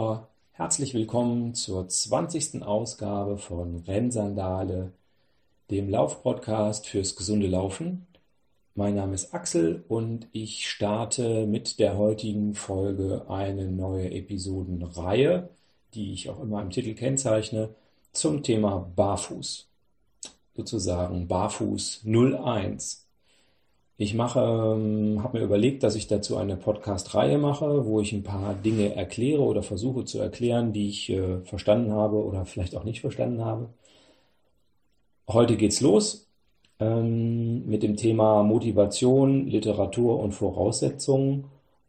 [0.00, 2.62] Hörer, herzlich willkommen zur 20.
[2.62, 4.92] Ausgabe von Rennsandale,
[5.70, 8.06] dem Laufpodcast fürs gesunde Laufen.
[8.74, 15.50] Mein Name ist Axel und ich starte mit der heutigen Folge eine neue Episodenreihe,
[15.92, 17.74] die ich auch immer im Titel kennzeichne,
[18.12, 19.68] zum Thema Barfuß.
[20.56, 23.06] Sozusagen Barfuß 01.
[24.00, 28.22] Ich mache, ähm, habe mir überlegt, dass ich dazu eine Podcast-Reihe mache, wo ich ein
[28.22, 32.84] paar Dinge erkläre oder versuche zu erklären, die ich äh, verstanden habe oder vielleicht auch
[32.84, 33.68] nicht verstanden habe.
[35.28, 36.28] Heute geht's los
[36.78, 41.44] ähm, mit dem Thema Motivation, Literatur und Voraussetzungen.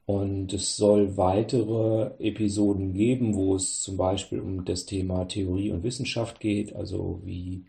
[0.05, 5.83] Und es soll weitere Episoden geben, wo es zum Beispiel um das Thema Theorie und
[5.83, 7.63] Wissenschaft geht, also wie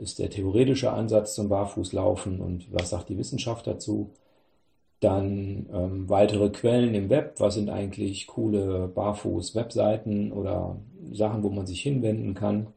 [0.00, 4.10] ist der theoretische Ansatz zum Barfußlaufen und was sagt die Wissenschaft dazu.
[5.00, 10.76] Dann ähm, weitere Quellen im Web, was sind eigentlich coole Barfuß-Webseiten oder
[11.12, 12.68] Sachen, wo man sich hinwenden kann.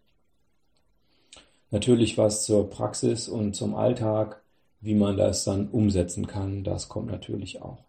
[1.71, 4.41] Natürlich was zur Praxis und zum Alltag,
[4.81, 7.84] wie man das dann umsetzen kann, das kommt natürlich auch.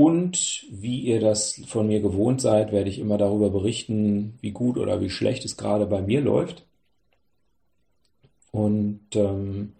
[0.00, 4.78] Und wie ihr das von mir gewohnt seid, werde ich immer darüber berichten, wie gut
[4.78, 6.64] oder wie schlecht es gerade bei mir läuft.
[8.50, 9.74] Und ähm,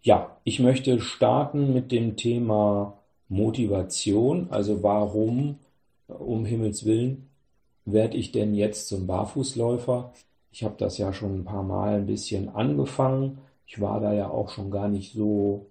[0.00, 2.96] ja, ich möchte starten mit dem Thema
[3.28, 4.46] Motivation.
[4.48, 5.58] Also warum,
[6.06, 7.28] um Himmels willen,
[7.84, 10.14] werde ich denn jetzt zum Barfußläufer?
[10.50, 13.36] Ich habe das ja schon ein paar Mal ein bisschen angefangen.
[13.66, 15.66] Ich war da ja auch schon gar nicht so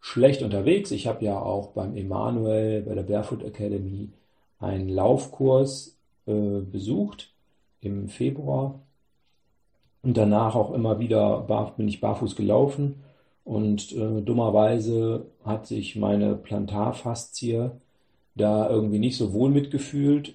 [0.00, 0.90] schlecht unterwegs.
[0.90, 4.10] Ich habe ja auch beim Emanuel, bei der Barefoot Academy,
[4.58, 7.32] einen Laufkurs äh, besucht
[7.80, 8.80] im Februar
[10.02, 13.02] und danach auch immer wieder bar, bin ich barfuß gelaufen
[13.44, 17.70] und äh, dummerweise hat sich meine Plantarfaszie
[18.34, 20.34] da irgendwie nicht so wohl mitgefühlt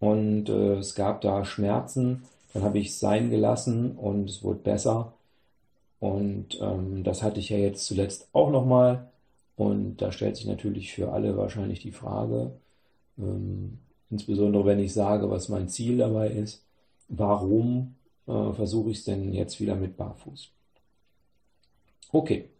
[0.00, 2.24] und äh, es gab da Schmerzen.
[2.52, 5.12] Dann habe ich es sein gelassen und es wurde besser.
[6.00, 9.10] Und ähm, das hatte ich ja jetzt zuletzt auch nochmal.
[9.56, 12.52] Und da stellt sich natürlich für alle wahrscheinlich die Frage,
[13.18, 13.78] ähm,
[14.10, 16.64] insbesondere wenn ich sage, was mein Ziel dabei ist,
[17.08, 17.94] warum
[18.26, 20.50] äh, versuche ich es denn jetzt wieder mit Barfuß?
[22.12, 22.50] Okay,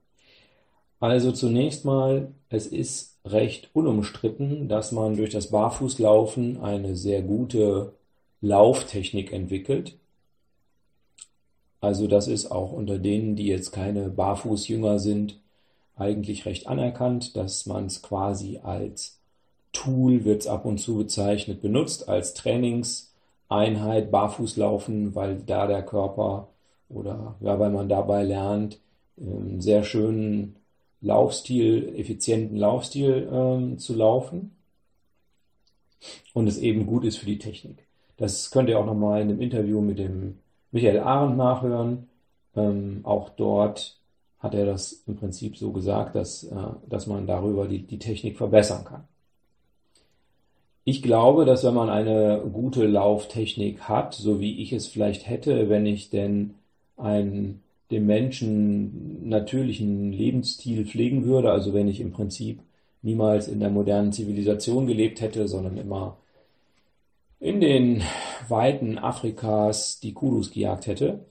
[1.00, 7.92] also zunächst mal, es ist recht unumstritten, dass man durch das Barfußlaufen eine sehr gute
[8.40, 9.98] Lauftechnik entwickelt.
[11.86, 15.38] Also das ist auch unter denen, die jetzt keine Barfußjünger sind,
[15.94, 19.20] eigentlich recht anerkannt, dass man es quasi als
[19.72, 26.48] Tool, wird es ab und zu bezeichnet, benutzt, als Trainingseinheit, Barfußlaufen, weil da der Körper
[26.88, 28.80] oder ja, weil man dabei lernt,
[29.16, 30.56] einen sehr schönen
[31.00, 34.56] Laufstil, effizienten Laufstil ähm, zu laufen
[36.34, 37.86] und es eben gut ist für die Technik.
[38.16, 40.40] Das könnt ihr auch nochmal in einem Interview mit dem
[40.72, 42.08] Michael Arendt nachhören.
[42.54, 43.98] Ähm, auch dort
[44.38, 46.56] hat er das im Prinzip so gesagt, dass, äh,
[46.88, 49.04] dass man darüber die, die Technik verbessern kann.
[50.84, 55.68] Ich glaube, dass wenn man eine gute Lauftechnik hat, so wie ich es vielleicht hätte,
[55.68, 56.54] wenn ich denn
[56.96, 62.60] einen dem Menschen natürlichen Lebensstil pflegen würde, also wenn ich im Prinzip
[63.02, 66.16] niemals in der modernen Zivilisation gelebt hätte, sondern immer
[67.40, 68.02] in den
[68.48, 71.26] Weiten Afrikas die Kudus gejagt hätte,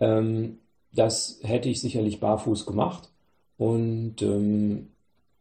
[0.00, 0.58] ähm,
[0.92, 3.10] das hätte ich sicherlich barfuß gemacht
[3.56, 4.88] und ähm,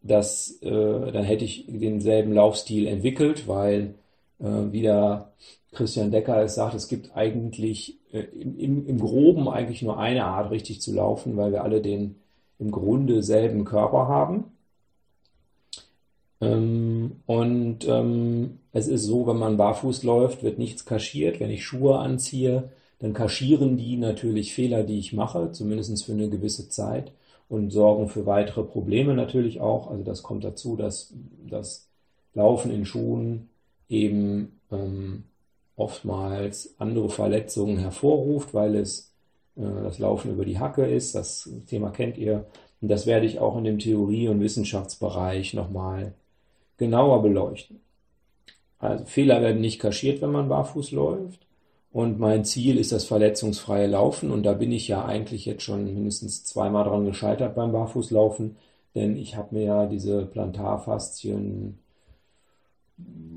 [0.02, 3.96] das, äh, dann hätte ich denselben Laufstil entwickelt, weil
[4.40, 5.32] äh, wie der
[5.72, 10.52] Christian Decker es sagt, es gibt eigentlich äh, im, im, Groben eigentlich nur eine Art
[10.52, 12.16] richtig zu laufen, weil wir alle den
[12.60, 14.46] im Grunde selben Körper haben.
[16.44, 21.40] Ähm, und ähm, es ist so, wenn man barfuß läuft, wird nichts kaschiert.
[21.40, 22.70] Wenn ich Schuhe anziehe,
[23.00, 27.12] dann kaschieren die natürlich Fehler, die ich mache, zumindest für eine gewisse Zeit
[27.50, 29.92] und sorgen für weitere Probleme natürlich auch.
[29.92, 31.14] Also das kommt dazu, dass
[31.50, 31.88] das
[32.34, 33.50] Laufen in Schuhen
[33.90, 35.26] eben ähm,
[35.76, 39.14] oftmals andere Verletzungen hervorruft, weil es
[39.56, 41.16] äh, das Laufen über die Hacke ist.
[41.16, 42.46] Das Thema kennt ihr.
[42.82, 46.14] Und das werde ich auch in dem Theorie- und Wissenschaftsbereich nochmal
[46.84, 47.80] genauer beleuchten.
[48.80, 51.48] Also Fehler werden nicht kaschiert, wenn man barfuß läuft.
[51.94, 54.32] Und mein Ziel ist das verletzungsfreie Laufen.
[54.32, 58.58] Und da bin ich ja eigentlich jetzt schon mindestens zweimal dran gescheitert beim Barfußlaufen.
[58.96, 61.78] Denn ich habe mir ja diese Plantarfaszien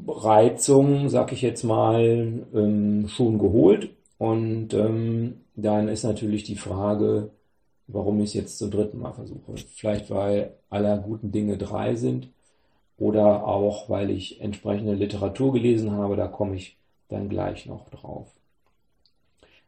[0.08, 3.90] Reizung, sag ich jetzt mal, ähm, schon geholt.
[4.18, 7.30] Und ähm, dann ist natürlich die Frage,
[7.86, 9.54] warum ich es jetzt zum dritten Mal versuche.
[9.74, 12.28] Vielleicht weil aller guten Dinge drei sind.
[12.98, 16.76] Oder auch, weil ich entsprechende Literatur gelesen habe, da komme ich
[17.08, 18.32] dann gleich noch drauf.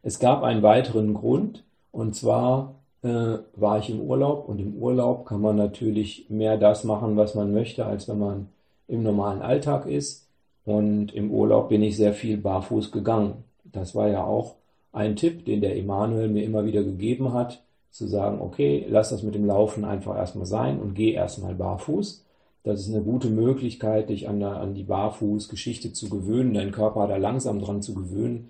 [0.01, 5.25] Es gab einen weiteren Grund, und zwar äh, war ich im Urlaub und im Urlaub
[5.25, 8.49] kann man natürlich mehr das machen, was man möchte, als wenn man
[8.87, 10.27] im normalen Alltag ist.
[10.65, 13.43] Und im Urlaub bin ich sehr viel barfuß gegangen.
[13.63, 14.55] Das war ja auch
[14.91, 17.61] ein Tipp, den der Emanuel mir immer wieder gegeben hat,
[17.91, 22.23] zu sagen, okay, lass das mit dem Laufen einfach erstmal sein und geh erstmal barfuß.
[22.63, 27.15] Das ist eine gute Möglichkeit, dich an, an die Barfußgeschichte zu gewöhnen, deinen Körper da
[27.17, 28.49] langsam dran zu gewöhnen.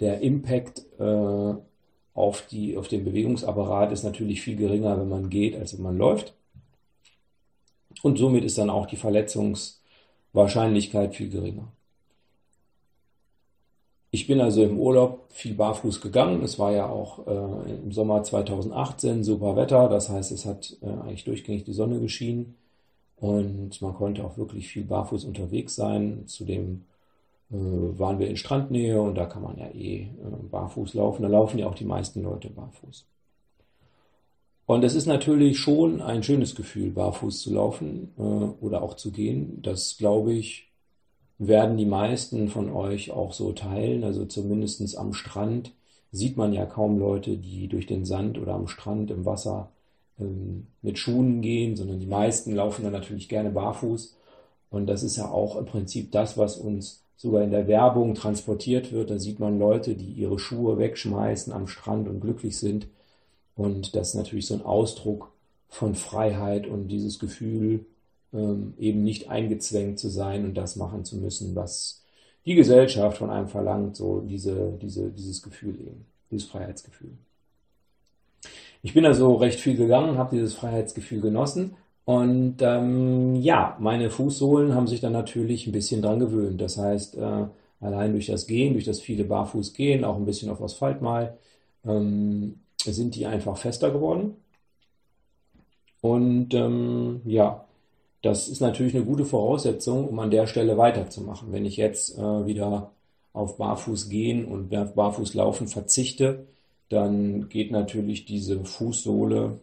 [0.00, 1.54] Der Impact äh,
[2.14, 5.98] auf, die, auf den Bewegungsapparat ist natürlich viel geringer, wenn man geht, als wenn man
[5.98, 6.34] läuft.
[8.02, 11.72] Und somit ist dann auch die Verletzungswahrscheinlichkeit viel geringer.
[14.10, 16.42] Ich bin also im Urlaub viel barfuß gegangen.
[16.42, 19.88] Es war ja auch äh, im Sommer 2018 super Wetter.
[19.88, 22.54] Das heißt, es hat äh, eigentlich durchgängig die Sonne geschienen
[23.20, 26.24] und man konnte auch wirklich viel barfuß unterwegs sein.
[26.26, 26.84] Zudem
[27.50, 30.08] äh, waren wir in Strandnähe und da kann man ja eh äh,
[30.50, 31.22] barfuß laufen.
[31.22, 33.06] Da laufen ja auch die meisten Leute barfuß.
[34.66, 39.10] Und es ist natürlich schon ein schönes Gefühl, barfuß zu laufen äh, oder auch zu
[39.10, 39.62] gehen.
[39.62, 40.70] Das glaube ich,
[41.38, 44.04] werden die meisten von euch auch so teilen.
[44.04, 45.72] Also zumindest am Strand
[46.12, 49.72] sieht man ja kaum Leute, die durch den Sand oder am Strand im Wasser
[50.82, 54.16] mit Schuhen gehen, sondern die meisten laufen dann natürlich gerne barfuß.
[54.70, 58.92] Und das ist ja auch im Prinzip das, was uns sogar in der Werbung transportiert
[58.92, 59.10] wird.
[59.10, 62.88] Da sieht man Leute, die ihre Schuhe wegschmeißen am Strand und glücklich sind.
[63.56, 65.32] Und das ist natürlich so ein Ausdruck
[65.68, 67.86] von Freiheit und dieses Gefühl,
[68.32, 72.02] ähm, eben nicht eingezwängt zu sein und das machen zu müssen, was
[72.46, 77.10] die Gesellschaft von einem verlangt, so diese, diese, dieses Gefühl eben, dieses Freiheitsgefühl.
[78.82, 84.74] Ich bin also recht viel gegangen, habe dieses Freiheitsgefühl genossen und ähm, ja, meine Fußsohlen
[84.74, 86.60] haben sich dann natürlich ein bisschen dran gewöhnt.
[86.60, 87.46] Das heißt, äh,
[87.80, 91.36] allein durch das Gehen, durch das viele Barfußgehen, auch ein bisschen auf Asphalt mal,
[91.84, 94.36] ähm, sind die einfach fester geworden.
[96.00, 97.66] Und ähm, ja,
[98.22, 101.52] das ist natürlich eine gute Voraussetzung, um an der Stelle weiterzumachen.
[101.52, 102.92] Wenn ich jetzt äh, wieder
[103.32, 106.46] auf Barfuß gehen und Barfuß laufen verzichte,
[106.88, 109.60] dann geht natürlich diese Fußsohle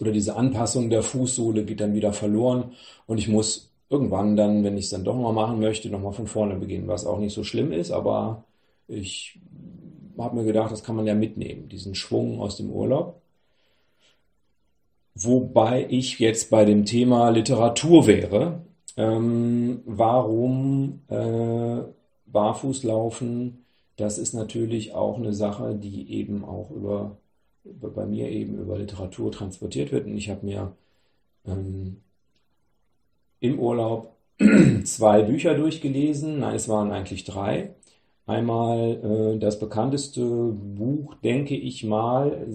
[0.00, 2.72] oder diese Anpassung der Fußsohle geht dann wieder verloren.
[3.06, 6.26] Und ich muss irgendwann dann, wenn ich es dann doch mal machen möchte, nochmal von
[6.26, 8.44] vorne beginnen, was auch nicht so schlimm ist, aber
[8.88, 9.38] ich
[10.18, 13.20] habe mir gedacht, das kann man ja mitnehmen, diesen Schwung aus dem Urlaub.
[15.14, 18.60] Wobei ich jetzt bei dem Thema Literatur wäre,
[18.96, 21.82] ähm, warum äh,
[22.26, 23.65] Barfußlaufen,
[23.96, 27.18] das ist natürlich auch eine Sache, die eben auch über
[27.64, 30.06] bei mir eben über Literatur transportiert wird.
[30.06, 30.72] Und ich habe mir
[31.46, 32.02] ähm,
[33.40, 34.16] im Urlaub
[34.84, 36.40] zwei Bücher durchgelesen.
[36.40, 37.74] Nein, es waren eigentlich drei.
[38.26, 42.46] Einmal äh, das bekannteste Buch, denke ich mal,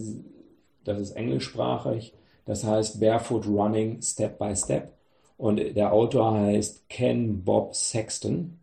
[0.83, 2.13] das ist englischsprachig,
[2.45, 4.93] das heißt Barefoot Running Step by Step.
[5.38, 8.59] Und der Autor heißt Ken Bob Sexton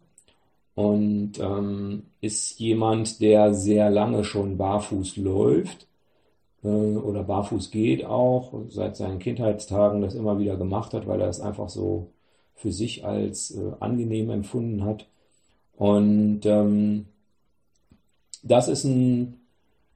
[0.78, 5.88] und ähm, ist jemand, der sehr lange schon barfuß läuft
[6.62, 11.30] äh, oder barfuß geht auch, seit seinen Kindheitstagen das immer wieder gemacht hat, weil er
[11.30, 12.12] es einfach so
[12.54, 15.08] für sich als äh, angenehm empfunden hat.
[15.76, 17.06] Und ähm,
[18.44, 19.40] das ist ein,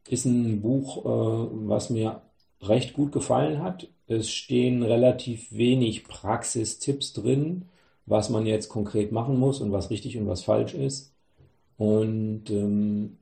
[0.08, 2.22] ist ein Buch, äh, was mir
[2.60, 3.86] recht gut gefallen hat.
[4.08, 7.66] Es stehen relativ wenig Praxistipps drin,
[8.06, 11.12] was man jetzt konkret machen muss und was richtig und was falsch ist.
[11.76, 13.18] Und ähm,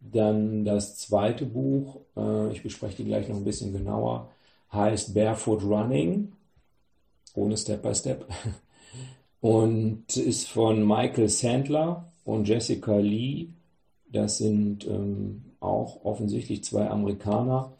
[0.00, 4.30] dann das zweite Buch, äh, ich bespreche die gleich noch ein bisschen genauer,
[4.72, 6.32] heißt Barefoot Running,
[7.34, 8.26] ohne Step by Step,
[9.40, 13.48] und ist von Michael Sandler und Jessica Lee.
[14.12, 17.72] Das sind ähm, auch offensichtlich zwei Amerikaner.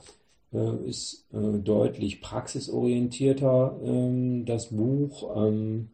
[0.56, 5.90] Äh, ist äh, deutlich praxisorientierter ähm, das Buch, ähm,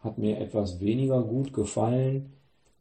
[0.00, 2.32] hat mir etwas weniger gut gefallen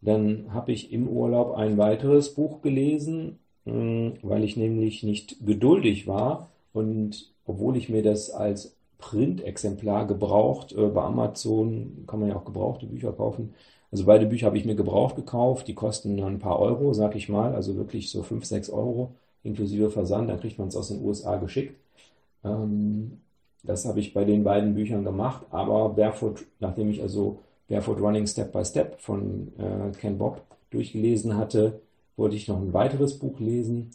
[0.01, 6.50] dann habe ich im Urlaub ein weiteres Buch gelesen, weil ich nämlich nicht geduldig war
[6.74, 12.45] und obwohl ich mir das als Printexemplar gebraucht, äh, bei Amazon kann man ja auch
[12.45, 13.53] gebrauchte Bücher kaufen.
[13.91, 17.29] Also beide Bücher habe ich mir gebraucht gekauft, die kosten ein paar Euro, sag ich
[17.29, 21.03] mal, also wirklich so 5, 6 Euro inklusive Versand, dann kriegt man es aus den
[21.03, 21.75] USA geschickt.
[22.44, 23.22] Ähm,
[23.63, 28.27] das habe ich bei den beiden Büchern gemacht, aber Barefoot, nachdem ich also Barefoot Running
[28.27, 30.41] Step by Step von äh, Ken Bob
[30.72, 31.82] durchgelesen hatte,
[32.15, 33.91] wollte ich noch ein weiteres Buch lesen.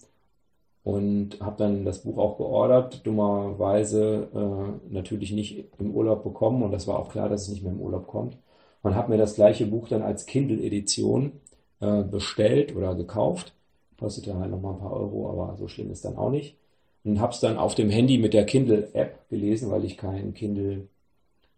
[0.85, 6.73] und habe dann das Buch auch geordert, dummerweise äh, natürlich nicht im Urlaub bekommen und
[6.73, 8.37] das war auch klar, dass es nicht mehr im Urlaub kommt.
[8.83, 11.33] Und habe mir das gleiche Buch dann als Kindle-Edition
[11.81, 13.55] äh, bestellt oder gekauft.
[14.03, 16.57] Kostete halt nochmal ein paar Euro, aber so schlimm ist dann auch nicht.
[17.05, 20.89] Und habe es dann auf dem Handy mit der Kindle-App gelesen, weil ich kein Kindle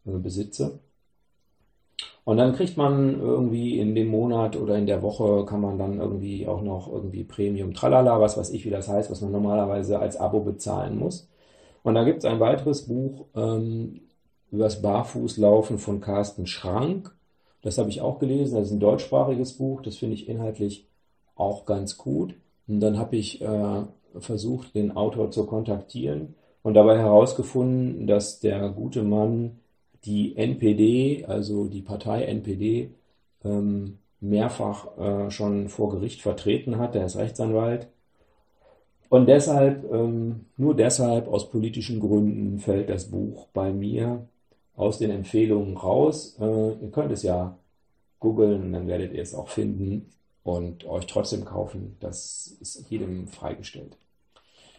[0.07, 0.81] äh, besitze.
[2.25, 6.01] Und dann kriegt man irgendwie in dem Monat oder in der Woche kann man dann
[6.01, 9.99] irgendwie auch noch irgendwie Premium Tralala, was weiß ich, wie das heißt, was man normalerweise
[9.99, 11.29] als Abo bezahlen muss.
[11.83, 14.01] Und da gibt es ein weiteres Buch ähm,
[14.51, 17.15] über das Barfußlaufen von Carsten Schrank.
[17.63, 18.57] Das habe ich auch gelesen.
[18.57, 19.83] Das ist ein deutschsprachiges Buch.
[19.83, 20.87] Das finde ich inhaltlich
[21.37, 22.35] auch ganz gut.
[22.67, 23.83] Und dann habe ich äh,
[24.19, 29.59] versucht, den Autor zu kontaktieren und dabei herausgefunden, dass der gute Mann
[30.05, 32.91] die NPD, also die Partei NPD,
[33.45, 36.95] ähm, mehrfach äh, schon vor Gericht vertreten hat.
[36.95, 37.89] Der ist Rechtsanwalt.
[39.11, 44.27] Und deshalb, ähm, nur deshalb, aus politischen Gründen, fällt das Buch bei mir
[44.77, 46.37] aus den Empfehlungen raus.
[46.41, 47.57] Äh, ihr könnt es ja
[48.21, 50.11] googeln und dann werdet ihr es auch finden
[50.45, 51.97] und euch trotzdem kaufen.
[52.01, 53.97] Das ist jedem freigestellt.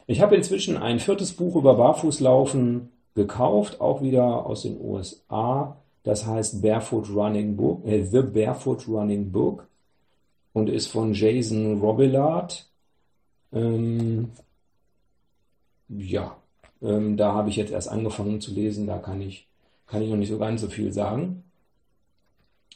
[0.08, 5.78] Ich habe inzwischen ein viertes Buch über Barfußlaufen gekauft, auch wieder aus den USA.
[6.04, 9.68] Das heißt Barefoot Running Book, äh, The Barefoot Running Book
[10.54, 12.70] und ist von Jason Robillard.
[13.52, 14.32] Ähm,
[15.90, 16.38] ja,
[16.82, 19.48] ähm, da habe ich jetzt erst angefangen zu lesen, da kann ich,
[19.88, 21.44] kann ich noch nicht so ganz so viel sagen.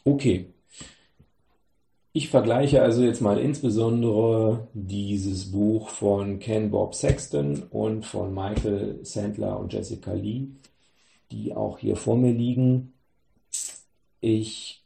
[0.04, 0.48] Okay,
[2.20, 9.00] ich vergleiche also jetzt mal insbesondere dieses Buch von Ken Bob Sexton und von Michael
[9.04, 10.48] Sandler und Jessica Lee,
[11.32, 12.92] die auch hier vor mir liegen.
[14.20, 14.84] Ich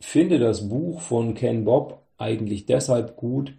[0.00, 3.52] finde das Buch von Ken Bob eigentlich deshalb gut,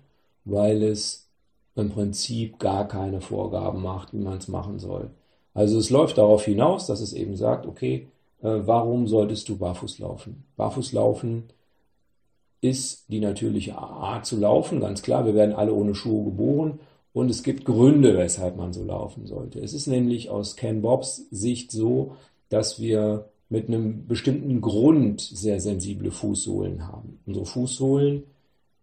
[0.43, 1.29] weil es
[1.75, 5.11] im Prinzip gar keine Vorgaben macht, wie man es machen soll.
[5.53, 8.07] Also es läuft darauf hinaus, dass es eben sagt, okay,
[8.41, 10.45] äh, warum solltest du barfuß laufen?
[10.55, 11.43] Barfuß laufen
[12.61, 15.25] ist die natürliche Art zu laufen, ganz klar.
[15.25, 16.79] Wir werden alle ohne Schuhe geboren
[17.13, 19.59] und es gibt Gründe, weshalb man so laufen sollte.
[19.59, 22.15] Es ist nämlich aus Ken Bobs Sicht so,
[22.49, 27.19] dass wir mit einem bestimmten Grund sehr sensible Fußsohlen haben.
[27.25, 28.23] Unsere Fußsohlen,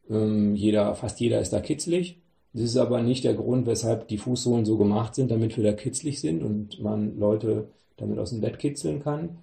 [0.09, 2.19] ähm, jeder, fast jeder ist da kitzlig.
[2.53, 5.73] Das ist aber nicht der Grund, weshalb die Fußsohlen so gemacht sind, damit wir da
[5.73, 9.39] kitzlig sind und man Leute damit aus dem Bett kitzeln kann,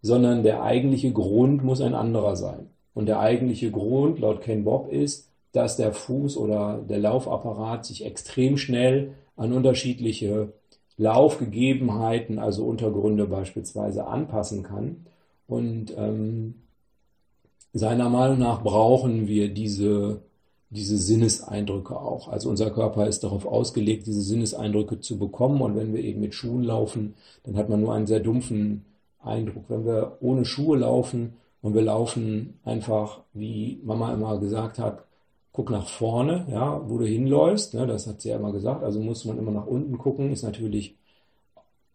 [0.00, 2.71] sondern der eigentliche Grund muss ein anderer sein.
[2.94, 8.04] Und der eigentliche Grund laut Ken Bob ist, dass der Fuß oder der Laufapparat sich
[8.04, 10.52] extrem schnell an unterschiedliche
[10.96, 15.06] Laufgegebenheiten, also Untergründe beispielsweise, anpassen kann.
[15.46, 16.54] Und ähm,
[17.72, 20.20] seiner Meinung nach brauchen wir diese,
[20.70, 22.28] diese Sinneseindrücke auch.
[22.28, 25.60] Also unser Körper ist darauf ausgelegt, diese Sinneseindrücke zu bekommen.
[25.60, 28.84] Und wenn wir eben mit Schuhen laufen, dann hat man nur einen sehr dumpfen
[29.22, 29.64] Eindruck.
[29.68, 35.04] Wenn wir ohne Schuhe laufen, und wir laufen einfach, wie Mama immer gesagt hat,
[35.52, 37.74] guck nach vorne, ja, wo du hinläufst.
[37.74, 38.82] Ne, das hat sie ja immer gesagt.
[38.82, 40.96] Also muss man immer nach unten gucken, ist natürlich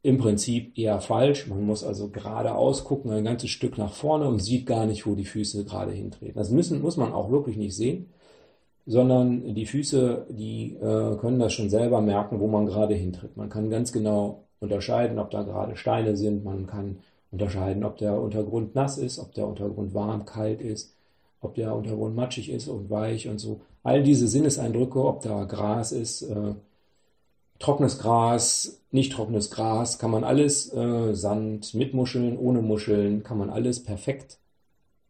[0.04, 1.48] im Prinzip eher falsch.
[1.48, 5.16] Man muss also geradeaus gucken, ein ganzes Stück nach vorne und sieht gar nicht, wo
[5.16, 6.38] die Füße gerade hintreten.
[6.38, 8.08] Das müssen, muss man auch wirklich nicht sehen,
[8.86, 13.36] sondern die Füße, die äh, können das schon selber merken, wo man gerade hintritt.
[13.36, 16.46] Man kann ganz genau unterscheiden, ob da gerade Steine sind.
[16.46, 17.00] Man kann
[17.32, 20.96] unterscheiden, ob der Untergrund nass ist, ob der Untergrund warm, kalt ist,
[21.42, 23.62] ob der Untergrund matschig ist und weich und so.
[23.84, 26.56] All diese Sinneseindrücke, ob da Gras ist, äh,
[27.60, 33.38] trockenes Gras, nicht trockenes Gras, kann man alles, äh, Sand mit Muscheln, ohne Muscheln, kann
[33.38, 34.40] man alles perfekt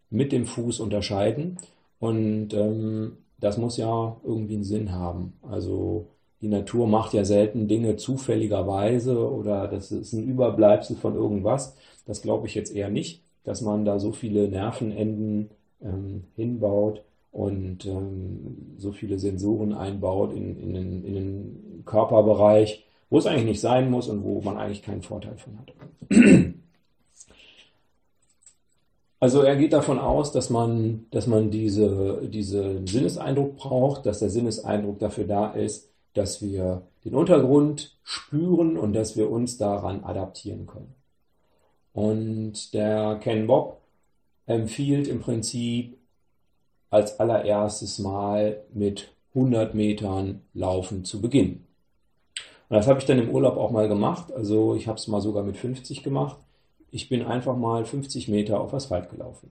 [0.09, 1.57] mit dem Fuß unterscheiden.
[1.99, 5.33] Und ähm, das muss ja irgendwie einen Sinn haben.
[5.41, 6.07] Also
[6.41, 11.75] die Natur macht ja selten Dinge zufälligerweise oder das ist ein Überbleibsel von irgendwas.
[12.07, 15.49] Das glaube ich jetzt eher nicht, dass man da so viele Nervenenden
[15.83, 23.19] ähm, hinbaut und ähm, so viele Sensoren einbaut in, in, den, in den Körperbereich, wo
[23.19, 25.73] es eigentlich nicht sein muss und wo man eigentlich keinen Vorteil von hat.
[29.19, 34.29] Also er geht davon aus, dass man, dass man diese, diesen Sinneseindruck braucht, dass der
[34.29, 40.67] Sinneseindruck dafür da ist, dass wir den Untergrund spüren und dass wir uns daran adaptieren
[40.67, 40.93] können.
[41.97, 43.81] Und der Ken Bob
[44.45, 45.97] empfiehlt im Prinzip
[46.91, 51.65] als allererstes Mal mit 100 Metern Laufen zu beginnen.
[52.69, 54.31] Und das habe ich dann im Urlaub auch mal gemacht.
[54.31, 56.37] Also ich habe es mal sogar mit 50 gemacht.
[56.91, 59.49] Ich bin einfach mal 50 Meter auf Asphalt gelaufen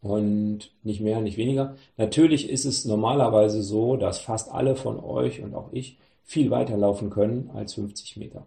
[0.00, 1.76] und nicht mehr, nicht weniger.
[1.98, 6.78] Natürlich ist es normalerweise so, dass fast alle von euch und auch ich viel weiter
[6.78, 8.46] laufen können als 50 Meter.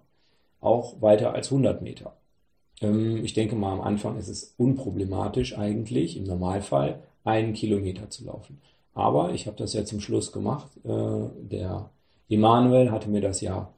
[0.62, 2.16] Auch weiter als 100 Meter.
[2.84, 8.26] Ähm, ich denke mal, am Anfang ist es unproblematisch eigentlich, im Normalfall, einen Kilometer zu
[8.26, 8.62] laufen.
[8.94, 10.68] Aber ich habe das ja zum Schluss gemacht.
[10.86, 10.90] Äh,
[11.42, 11.90] der
[12.30, 13.70] Emanuel hatte mir das ja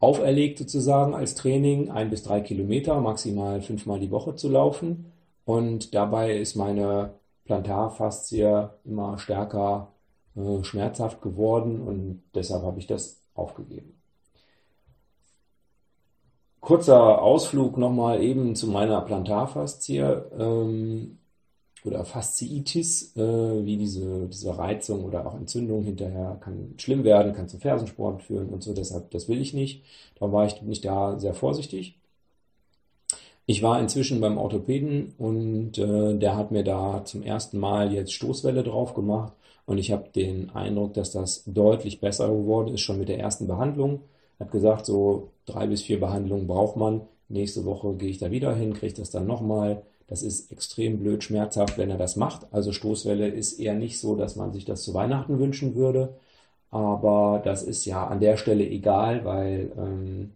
[0.00, 5.12] auferlegt sozusagen als Training, ein bis drei Kilometer, maximal fünfmal die Woche zu laufen.
[5.44, 7.14] Und dabei ist meine
[7.44, 9.92] Plantarfaszie immer stärker
[10.36, 13.99] äh, schmerzhaft geworden und deshalb habe ich das aufgegeben.
[16.60, 20.00] Kurzer Ausflug nochmal eben zu meiner Plantarfaszie
[20.38, 21.18] ähm,
[21.84, 27.48] oder Fasziitis, äh, wie diese, diese Reizung oder auch Entzündung hinterher kann schlimm werden, kann
[27.48, 28.74] zum Fersensport führen und so.
[28.74, 29.84] Deshalb, das will ich nicht.
[30.18, 31.98] Da war ich nicht da sehr vorsichtig.
[33.46, 38.12] Ich war inzwischen beim Orthopäden und äh, der hat mir da zum ersten Mal jetzt
[38.12, 39.32] Stoßwelle drauf gemacht
[39.66, 43.46] und ich habe den Eindruck, dass das deutlich besser geworden ist, schon mit der ersten
[43.48, 44.02] Behandlung.
[44.38, 47.02] Er hat gesagt, so drei bis vier Behandlungen braucht man.
[47.28, 49.82] Nächste Woche gehe ich da wieder hin, kriege das dann nochmal.
[50.06, 52.46] Das ist extrem blöd schmerzhaft, wenn er das macht.
[52.52, 56.14] Also Stoßwelle ist eher nicht so, dass man sich das zu Weihnachten wünschen würde.
[56.70, 60.32] Aber das ist ja an der Stelle egal, weil ähm,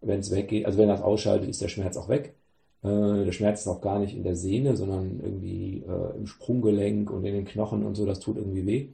[0.00, 2.34] wenn es weggeht, also wenn das ausschaltet, ist der Schmerz auch weg.
[2.82, 7.10] Äh, der Schmerz ist auch gar nicht in der Sehne, sondern irgendwie äh, im Sprunggelenk
[7.10, 8.88] und in den Knochen und so, das tut irgendwie weh.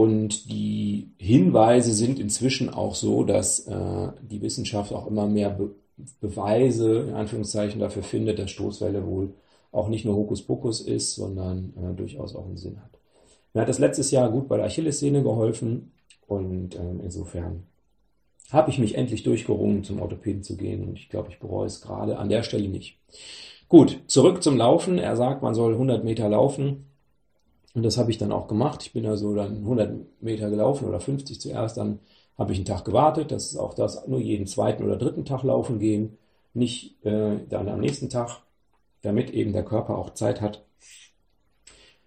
[0.00, 5.74] Und die Hinweise sind inzwischen auch so, dass äh, die Wissenschaft auch immer mehr Be
[6.22, 9.34] Beweise in Anführungszeichen dafür findet, dass Stoßwelle wohl
[9.70, 12.98] auch nicht nur Hokuspokus ist, sondern äh, durchaus auch einen Sinn hat.
[13.52, 15.92] Mir hat das letztes Jahr gut bei der Achillessehne geholfen
[16.26, 17.64] und ähm, insofern
[18.50, 21.82] habe ich mich endlich durchgerungen, zum Orthopäden zu gehen und ich glaube, ich bereue es
[21.82, 22.96] gerade an der Stelle nicht.
[23.68, 24.96] Gut, zurück zum Laufen.
[24.96, 26.89] Er sagt, man soll 100 Meter laufen
[27.74, 28.82] und das habe ich dann auch gemacht.
[28.82, 32.00] Ich bin also dann 100 Meter gelaufen oder 50 zuerst, dann
[32.36, 33.30] habe ich einen Tag gewartet.
[33.30, 36.18] Das ist auch das, nur jeden zweiten oder dritten Tag laufen gehen,
[36.54, 38.40] nicht äh, dann am nächsten Tag,
[39.02, 40.64] damit eben der Körper auch Zeit hat,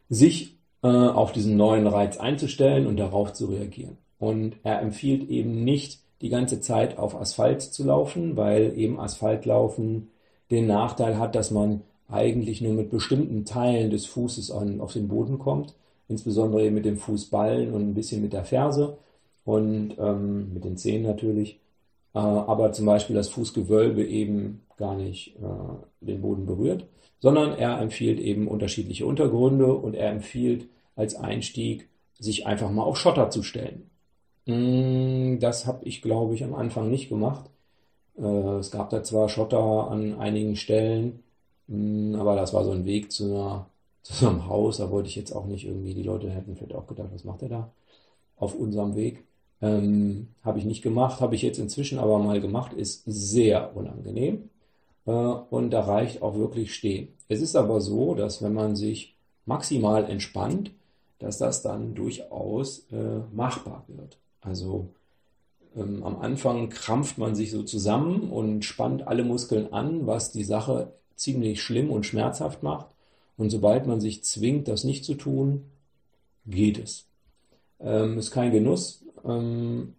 [0.09, 3.97] sich äh, auf diesen neuen Reiz einzustellen und darauf zu reagieren.
[4.19, 10.09] Und er empfiehlt eben nicht, die ganze Zeit auf Asphalt zu laufen, weil eben Asphaltlaufen
[10.51, 15.07] den Nachteil hat, dass man eigentlich nur mit bestimmten Teilen des Fußes an, auf den
[15.07, 15.75] Boden kommt,
[16.07, 18.97] insbesondere mit dem Fußballen und ein bisschen mit der Ferse
[19.45, 21.59] und ähm, mit den Zehen natürlich,
[22.13, 26.87] äh, aber zum Beispiel das Fußgewölbe eben gar nicht äh, den Boden berührt,
[27.19, 31.89] sondern er empfiehlt eben unterschiedliche Untergründe und er empfiehlt als Einstieg,
[32.19, 33.89] sich einfach mal auf Schotter zu stellen.
[34.45, 37.49] Mm, das habe ich, glaube ich, am Anfang nicht gemacht.
[38.17, 38.23] Äh,
[38.59, 41.23] es gab da zwar Schotter an einigen Stellen,
[41.67, 43.67] aber das war so ein Weg zu, einer,
[44.03, 44.77] zu einem Haus.
[44.77, 47.41] Da wollte ich jetzt auch nicht irgendwie, die Leute hätten vielleicht auch gedacht, was macht
[47.43, 47.71] er da
[48.37, 49.23] auf unserem Weg.
[49.61, 54.49] Ähm, habe ich nicht gemacht, habe ich jetzt inzwischen aber mal gemacht, ist sehr unangenehm
[55.05, 57.09] äh, und da reicht auch wirklich stehen.
[57.29, 60.71] Es ist aber so, dass wenn man sich maximal entspannt,
[61.19, 64.17] dass das dann durchaus äh, machbar wird.
[64.41, 64.89] Also
[65.75, 70.43] ähm, am Anfang krampft man sich so zusammen und spannt alle Muskeln an, was die
[70.43, 72.87] Sache ziemlich schlimm und schmerzhaft macht.
[73.37, 75.65] Und sobald man sich zwingt, das nicht zu tun,
[76.45, 77.05] geht es.
[77.79, 79.95] Ähm, ist kein Genuss, ähm,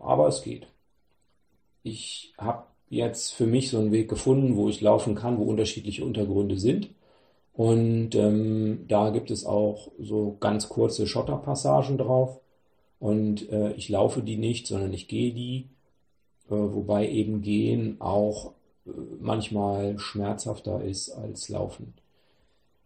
[0.00, 0.68] aber es geht.
[1.82, 6.04] Ich habe jetzt für mich so einen Weg gefunden, wo ich laufen kann, wo unterschiedliche
[6.04, 6.90] Untergründe sind.
[7.52, 12.40] Und ähm, da gibt es auch so ganz kurze Schotterpassagen drauf.
[12.98, 15.68] Und äh, ich laufe die nicht, sondern ich gehe die,
[16.48, 18.52] äh, wobei eben gehen auch
[19.20, 21.94] manchmal schmerzhafter ist als laufen.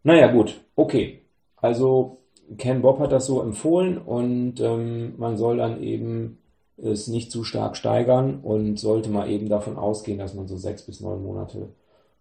[0.03, 1.21] Naja, gut, okay.
[1.57, 2.19] Also
[2.59, 6.39] Ken Bob hat das so empfohlen und ähm, man soll dann eben
[6.77, 10.83] es nicht zu stark steigern und sollte mal eben davon ausgehen, dass man so sechs
[10.83, 11.69] bis neun Monate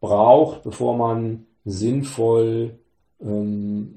[0.02, 2.78] braucht, bevor man sinnvoll
[3.22, 3.96] ähm,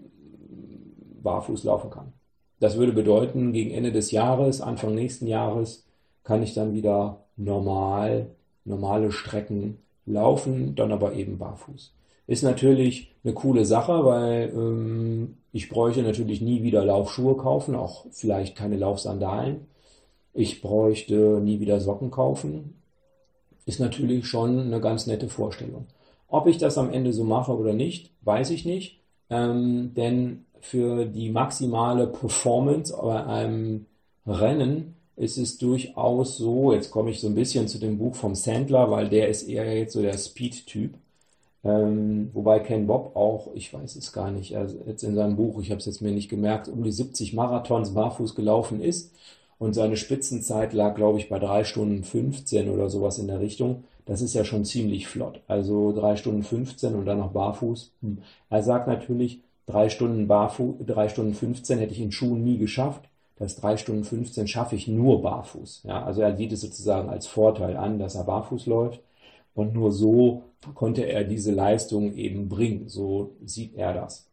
[1.23, 2.13] barfuß laufen kann.
[2.61, 5.85] Das würde bedeuten, gegen Ende des Jahres, Anfang nächsten Jahres,
[6.23, 8.27] kann ich dann wieder normal,
[8.65, 11.93] normale Strecken laufen, dann aber eben barfuß.
[12.27, 18.07] Ist natürlich eine coole Sache, weil ähm, ich bräuchte natürlich nie wieder Laufschuhe kaufen, auch
[18.11, 19.67] vielleicht keine Laufsandalen.
[20.33, 22.75] Ich bräuchte nie wieder Socken kaufen.
[23.67, 25.87] Ist natürlich schon eine ganz nette Vorstellung.
[26.29, 29.01] Ob ich das am Ende so mache oder nicht, weiß ich nicht.
[29.29, 33.87] Ähm, denn für die maximale Performance bei einem
[34.27, 38.35] Rennen ist es durchaus so, jetzt komme ich so ein bisschen zu dem Buch vom
[38.35, 40.95] Sandler, weil der ist eher jetzt so der Speed-Typ.
[41.65, 45.61] Ähm, wobei Ken Bob auch, ich weiß es gar nicht, also jetzt in seinem Buch,
[45.61, 49.13] ich habe es jetzt mir nicht gemerkt, um die 70 Marathons barfuß gelaufen ist
[49.59, 53.85] und seine Spitzenzeit lag, glaube ich, bei 3 Stunden 15 oder sowas in der Richtung.
[54.07, 55.41] Das ist ja schon ziemlich flott.
[55.47, 57.93] Also 3 Stunden 15 und dann noch barfuß.
[58.03, 58.19] Hm.
[58.51, 63.09] Er sagt natürlich, 3 Stunden, barfuß, 3 Stunden 15 hätte ich in Schuhen nie geschafft.
[63.43, 65.83] Das 3 Stunden 15 schaffe ich nur barfuß.
[65.83, 69.01] Ja, also er sieht es sozusagen als Vorteil an, dass er barfuß läuft.
[69.53, 70.45] Und nur so
[70.77, 72.89] konnte er diese Leistung eben bringen.
[72.89, 74.31] So sieht er das.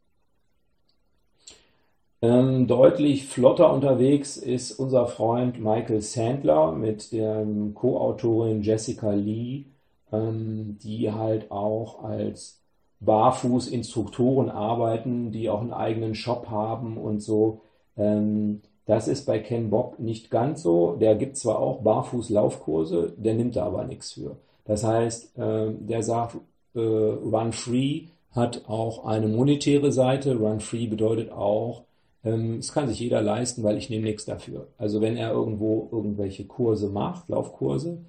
[2.21, 9.65] Ähm, deutlich flotter unterwegs ist unser Freund Michael Sandler mit der Co-Autorin Jessica Lee,
[10.11, 12.61] ähm, die halt auch als
[12.99, 17.61] Barfuß-Instruktoren arbeiten, die auch einen eigenen Shop haben und so.
[17.97, 20.95] Ähm, das ist bei Ken Bob nicht ganz so.
[20.95, 24.37] Der gibt zwar auch Barfuß-Laufkurse, der nimmt da aber nichts für.
[24.65, 26.37] Das heißt, äh, der sagt,
[26.73, 30.35] äh, Run Free hat auch eine monetäre Seite.
[30.39, 31.83] Run Free bedeutet auch,
[32.23, 34.69] ähm, es kann sich jeder leisten, weil ich nehme nichts dafür.
[34.79, 37.99] Also wenn er irgendwo irgendwelche Kurse macht, Laufkurse,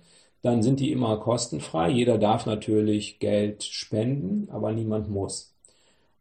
[0.40, 1.90] dann sind die immer kostenfrei.
[1.90, 5.49] Jeder darf natürlich Geld spenden, aber niemand muss.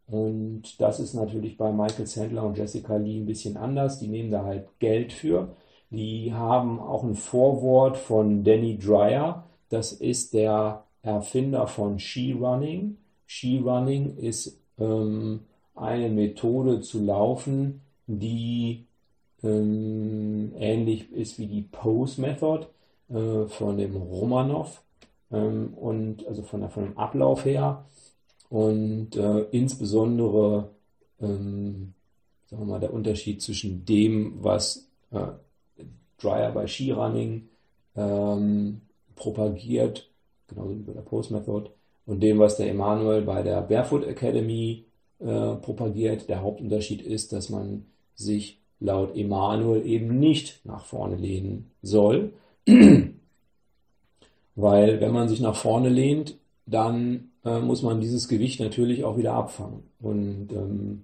[0.09, 3.99] Und das ist natürlich bei Michael Sandler und Jessica Lee ein bisschen anders.
[3.99, 5.55] Die nehmen da halt Geld für.
[5.91, 9.43] Die haben auch ein Vorwort von Danny Dreyer.
[9.69, 12.97] Das ist der Erfinder von Skirunning.
[13.27, 15.41] Skirunning ist ähm,
[15.75, 18.85] eine Methode zu laufen, die
[19.43, 22.67] ähm, ähnlich ist wie die Pose Method
[23.09, 24.81] äh, von dem Romanov
[25.31, 27.85] ähm, und also von, von dem Ablauf her
[28.49, 30.71] und äh, insbesondere
[31.21, 31.93] ähm,
[32.49, 35.27] sagen wir mal, der Unterschied zwischen dem, was äh,
[36.19, 37.47] Dryer bei Skirunning
[37.95, 38.81] ähm,
[39.15, 40.09] propagiert,
[40.47, 41.69] genauso wie bei der Post Method,
[42.05, 44.85] und dem, was der Emanuel bei der Barefoot Academy
[45.19, 46.27] äh, propagiert.
[46.27, 47.85] Der Hauptunterschied ist, dass man
[48.15, 52.33] sich laut Emanuel eben nicht nach vorne lehnen soll,
[54.55, 56.38] weil wenn man sich nach vorne lehnt,
[56.69, 59.83] dann äh, muss man dieses Gewicht natürlich auch wieder abfangen.
[59.99, 61.03] Und ähm,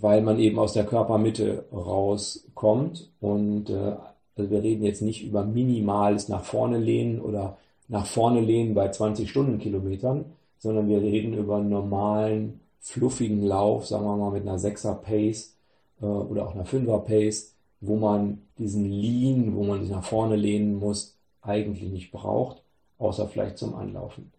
[0.00, 3.96] weil man eben aus der Körpermitte rauskommt und äh,
[4.36, 7.58] also wir reden jetzt nicht über minimales nach vorne lehnen oder
[7.88, 10.26] nach vorne lehnen bei 20 Stundenkilometern,
[10.58, 15.56] sondern wir reden über einen normalen, fluffigen Lauf, sagen wir mal mit einer 6er Pace
[16.00, 20.36] äh, oder auch einer 5er Pace, wo man diesen Lean, wo man sich nach vorne
[20.36, 22.62] lehnen muss, eigentlich nicht braucht,
[22.98, 24.32] außer vielleicht zum Anlaufen.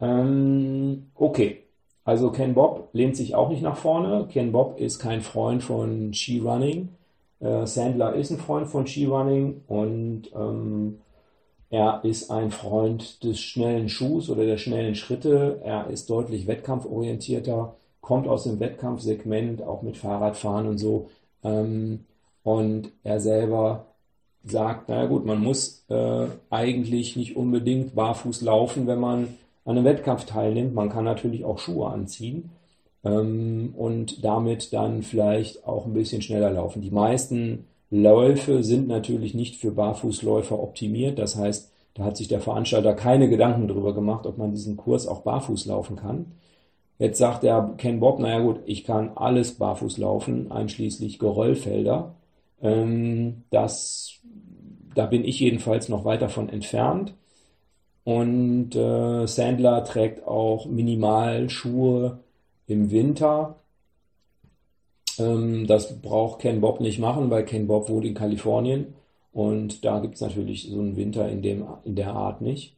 [0.00, 1.64] Ähm, okay,
[2.04, 4.26] also Ken Bob lehnt sich auch nicht nach vorne.
[4.30, 6.90] Ken Bob ist kein Freund von Skirunning.
[7.40, 11.00] Äh, Sandler ist ein Freund von Skirunning und ähm,
[11.70, 15.60] er ist ein Freund des schnellen Schuhs oder der schnellen Schritte.
[15.64, 21.10] Er ist deutlich wettkampforientierter, kommt aus dem Wettkampfsegment, auch mit Fahrradfahren und so.
[21.42, 22.06] Ähm,
[22.42, 23.86] und er selber
[24.44, 29.28] sagt, naja gut, man muss äh, eigentlich nicht unbedingt barfuß laufen, wenn man
[29.64, 30.74] an einem Wettkampf teilnimmt.
[30.74, 32.50] Man kann natürlich auch Schuhe anziehen
[33.04, 36.82] ähm, und damit dann vielleicht auch ein bisschen schneller laufen.
[36.82, 41.18] Die meisten Läufe sind natürlich nicht für Barfußläufer optimiert.
[41.18, 45.06] Das heißt, da hat sich der Veranstalter keine Gedanken darüber gemacht, ob man diesen Kurs
[45.06, 46.32] auch barfuß laufen kann.
[46.98, 52.14] Jetzt sagt der Ken Bob, naja gut, ich kann alles barfuß laufen, einschließlich Geröllfelder.
[52.64, 54.20] Ähm, das,
[54.96, 57.14] da bin ich jedenfalls noch weit davon entfernt.
[58.04, 62.20] Und äh, Sandler trägt auch Minimalschuhe
[62.66, 63.56] im Winter.
[65.18, 68.94] Ähm, das braucht Ken Bob nicht machen, weil Ken Bob wohnt in Kalifornien
[69.32, 72.76] und da gibt es natürlich so einen Winter in, dem, in der Art nicht.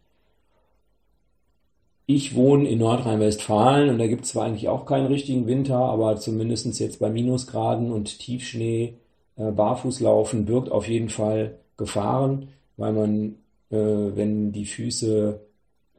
[2.07, 6.17] Ich wohne in Nordrhein-Westfalen und da gibt es zwar eigentlich auch keinen richtigen Winter, aber
[6.17, 8.95] zumindest jetzt bei Minusgraden und Tiefschnee
[9.37, 13.37] äh, barfuß laufen birgt auf jeden Fall Gefahren, weil man,
[13.71, 13.77] äh,
[14.17, 15.41] wenn die Füße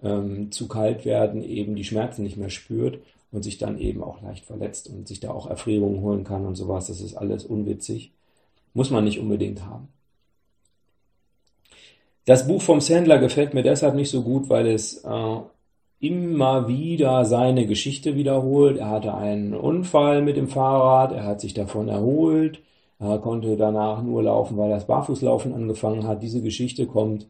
[0.04, 3.00] ähm, zu kalt werden, eben die Schmerzen nicht mehr spürt
[3.32, 6.56] und sich dann eben auch leicht verletzt und sich da auch Erfrierungen holen kann und
[6.56, 6.88] sowas.
[6.88, 8.12] Das ist alles unwitzig.
[8.74, 9.90] Muss man nicht unbedingt haben.
[12.26, 15.40] Das Buch vom Sandler gefällt mir deshalb nicht so gut, weil es äh,
[16.00, 18.78] immer wieder seine Geschichte wiederholt.
[18.78, 22.64] Er hatte einen Unfall mit dem Fahrrad, er hat sich davon erholt, er
[23.00, 26.24] konnte danach nur laufen, weil er das Barfußlaufen angefangen hat.
[26.24, 27.28] Diese Geschichte kommt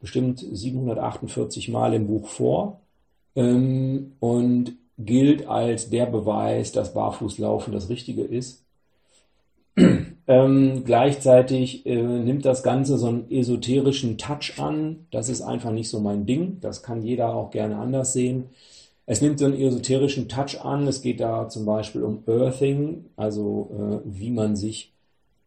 [0.00, 2.80] bestimmt 748 Mal im Buch vor
[3.36, 8.64] ähm, und gilt als der Beweis, dass Barfußlaufen das Richtige ist.
[10.26, 15.06] Ähm, gleichzeitig äh, nimmt das Ganze so einen esoterischen Touch an.
[15.10, 16.58] Das ist einfach nicht so mein Ding.
[16.60, 18.50] Das kann jeder auch gerne anders sehen.
[19.06, 20.86] Es nimmt so einen esoterischen Touch an.
[20.86, 24.92] Es geht da zum Beispiel um Earthing, also äh, wie man sich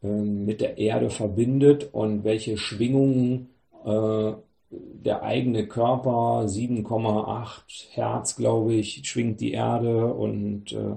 [0.07, 3.49] mit der Erde verbindet und welche Schwingungen
[3.85, 4.33] äh,
[4.69, 10.95] der eigene Körper, 7,8 Hertz, glaube ich, schwingt die Erde und äh,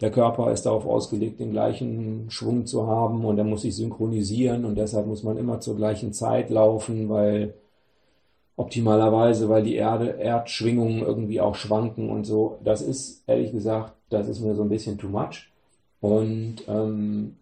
[0.00, 4.64] der Körper ist darauf ausgelegt, den gleichen Schwung zu haben und er muss sich synchronisieren
[4.64, 7.54] und deshalb muss man immer zur gleichen Zeit laufen, weil
[8.56, 12.58] optimalerweise, weil die Erde, Erdschwingungen irgendwie auch schwanken und so.
[12.64, 15.50] Das ist, ehrlich gesagt, das ist mir so ein bisschen too much
[16.00, 17.36] und ähm,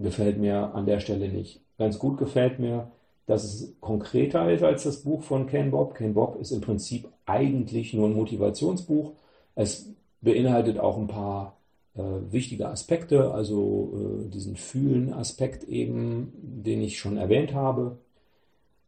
[0.00, 1.60] gefällt mir an der Stelle nicht.
[1.78, 2.90] Ganz gut gefällt mir,
[3.26, 5.94] dass es konkreter ist als das Buch von Ken Bob.
[5.94, 9.12] Ken Bob ist im Prinzip eigentlich nur ein Motivationsbuch.
[9.54, 9.88] Es
[10.20, 11.56] beinhaltet auch ein paar
[11.94, 17.98] äh, wichtige Aspekte, also äh, diesen Fühlen-Aspekt eben, den ich schon erwähnt habe.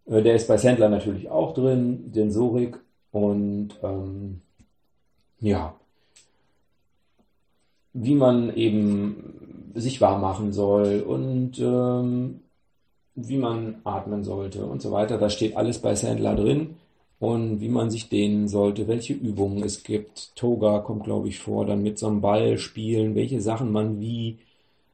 [0.06, 2.78] Äh, der ist bei Sandler natürlich auch drin, Sensorik
[3.12, 4.40] und ähm,
[5.40, 5.74] ja,
[7.92, 9.41] wie man eben
[9.74, 12.40] sich warm machen soll und ähm,
[13.14, 15.18] wie man atmen sollte und so weiter.
[15.18, 16.76] Das steht alles bei Sandler drin
[17.18, 20.34] und wie man sich dehnen sollte, welche Übungen es gibt.
[20.36, 24.38] Toga kommt, glaube ich, vor, dann mit so einem Ball spielen, welche Sachen man wie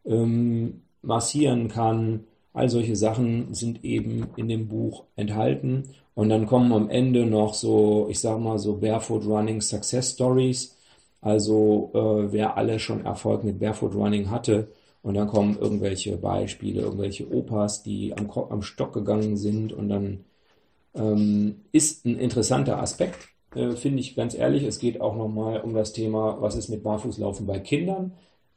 [0.05, 2.25] ähm, massieren kann.
[2.53, 5.85] All solche Sachen sind eben in dem Buch enthalten.
[6.15, 10.77] Und dann kommen am Ende noch so, ich sage mal so Barefoot Running Success Stories.
[11.21, 14.69] Also äh, wer alle schon Erfolg mit Barefoot Running hatte.
[15.03, 20.25] Und dann kommen irgendwelche Beispiele, irgendwelche Opas, die am, am Stock gegangen sind und dann
[20.95, 24.65] ähm, ist ein interessanter Aspekt, äh, finde ich ganz ehrlich.
[24.65, 28.13] Es geht auch nochmal um das Thema, was ist mit Barfußlaufen bei Kindern,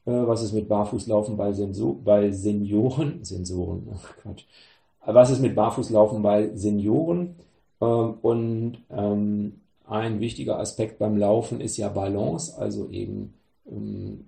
[0.06, 3.88] äh, was ist mit Barfußlaufen bei, Senso bei Senioren, Sensoren,
[4.22, 4.46] Quatsch,
[5.06, 7.36] was ist mit Barfußlaufen bei Senioren
[7.82, 13.34] ähm, und ähm, ein wichtiger Aspekt beim Laufen ist ja Balance, also eben
[13.70, 14.28] ähm,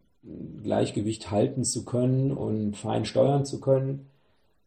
[0.64, 4.08] Gleichgewicht halten zu können und fein steuern zu können.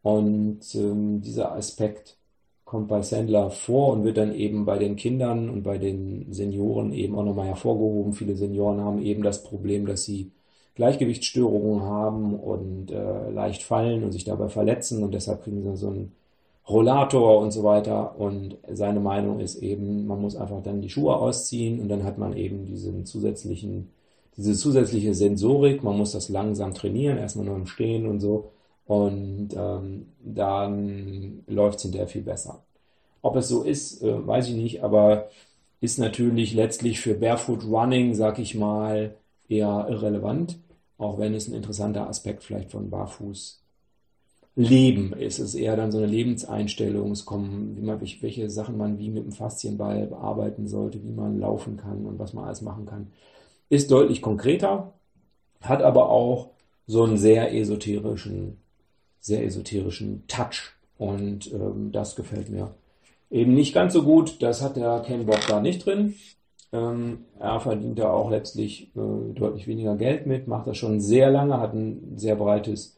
[0.01, 2.17] Und ähm, dieser Aspekt
[2.65, 6.91] kommt bei Sandler vor und wird dann eben bei den Kindern und bei den Senioren
[6.93, 8.13] eben auch nochmal hervorgehoben.
[8.13, 10.31] Viele Senioren haben eben das Problem, dass sie
[10.75, 15.89] Gleichgewichtsstörungen haben und äh, leicht fallen und sich dabei verletzen und deshalb kriegen sie so
[15.89, 16.11] einen
[16.69, 18.19] Rollator und so weiter.
[18.19, 22.17] Und seine Meinung ist eben, man muss einfach dann die Schuhe ausziehen und dann hat
[22.17, 23.89] man eben diesen zusätzlichen,
[24.35, 25.83] diese zusätzliche Sensorik.
[25.83, 28.51] Man muss das langsam trainieren, erstmal nur im Stehen und so.
[28.85, 32.63] Und ähm, dann läuft es hinterher viel besser.
[33.21, 35.29] Ob es so ist, äh, weiß ich nicht, aber
[35.81, 39.15] ist natürlich letztlich für Barefoot Running, sag ich mal,
[39.49, 40.59] eher irrelevant,
[40.97, 43.61] auch wenn es ein interessanter Aspekt vielleicht von Barfuß
[44.57, 45.39] Leben ist.
[45.39, 47.11] Es ist eher dann so eine Lebenseinstellung.
[47.11, 51.39] Es kommen, wie man, welche Sachen man wie mit dem Faszienball bearbeiten sollte, wie man
[51.39, 53.07] laufen kann und was man alles machen kann.
[53.69, 54.93] Ist deutlich konkreter,
[55.61, 56.49] hat aber auch
[56.87, 58.57] so einen sehr esoterischen
[59.27, 60.73] sehr esoterischen Touch.
[60.97, 62.73] Und ähm, das gefällt mir
[63.29, 64.41] eben nicht ganz so gut.
[64.41, 66.15] Das hat der Ken Bock da nicht drin.
[66.73, 71.29] Ähm, er verdient da auch letztlich äh, deutlich weniger Geld mit, macht das schon sehr
[71.29, 72.96] lange, hat ein sehr breites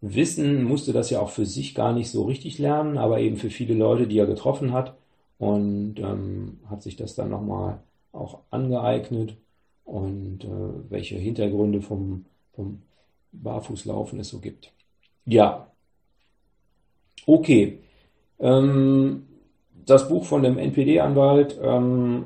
[0.00, 3.50] Wissen, musste das ja auch für sich gar nicht so richtig lernen, aber eben für
[3.50, 4.94] viele Leute, die er getroffen hat
[5.38, 7.80] und ähm, hat sich das dann nochmal
[8.12, 9.36] auch angeeignet
[9.84, 12.82] und äh, welche Hintergründe vom, vom
[13.32, 14.72] Barfußlaufen es so gibt.
[15.24, 15.70] Ja.
[17.26, 17.80] Okay.
[18.38, 19.26] Ähm,
[19.86, 22.24] das Buch von dem NPD-Anwalt, ähm,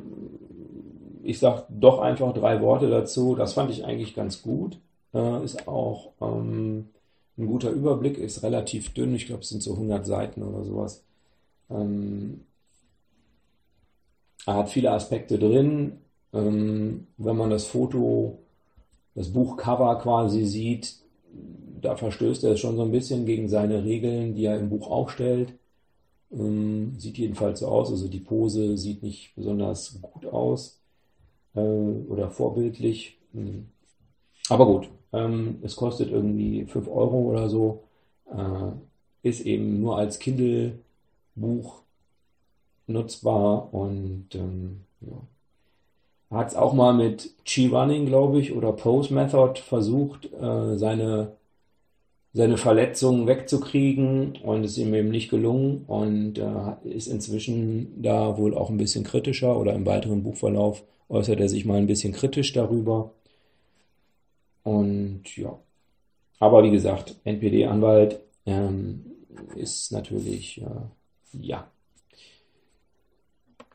[1.22, 3.34] ich sage doch einfach drei Worte dazu.
[3.34, 4.78] Das fand ich eigentlich ganz gut.
[5.14, 6.88] Äh, ist auch ähm,
[7.40, 9.14] ein guter Überblick, ist relativ dünn.
[9.14, 11.04] Ich glaube, es sind so 100 Seiten oder sowas.
[11.70, 12.42] Ähm,
[14.46, 15.98] er hat viele Aspekte drin.
[16.32, 18.38] Ähm, wenn man das Foto,
[19.14, 20.96] das Buchcover quasi sieht,
[21.80, 25.54] da verstößt er schon so ein bisschen gegen seine Regeln, die er im Buch aufstellt.
[26.32, 30.80] Ähm, sieht jedenfalls so aus, also die Pose sieht nicht besonders gut aus
[31.54, 33.18] äh, oder vorbildlich.
[33.32, 33.68] Mhm.
[34.48, 37.84] Aber gut, ähm, es kostet irgendwie 5 Euro oder so.
[38.30, 38.72] Äh,
[39.22, 41.82] ist eben nur als Kindle-Buch
[42.86, 46.38] nutzbar und ähm, ja.
[46.38, 51.32] hat es auch mal mit Qi-Running, glaube ich, oder Pose Method versucht, äh, seine
[52.32, 58.38] seine Verletzungen wegzukriegen und es ist ihm eben nicht gelungen und äh, ist inzwischen da
[58.38, 62.12] wohl auch ein bisschen kritischer oder im weiteren Buchverlauf äußert er sich mal ein bisschen
[62.12, 63.12] kritisch darüber.
[64.62, 65.58] Und ja,
[66.38, 69.04] aber wie gesagt, NPD-Anwalt ähm,
[69.56, 71.70] ist natürlich, äh, ja,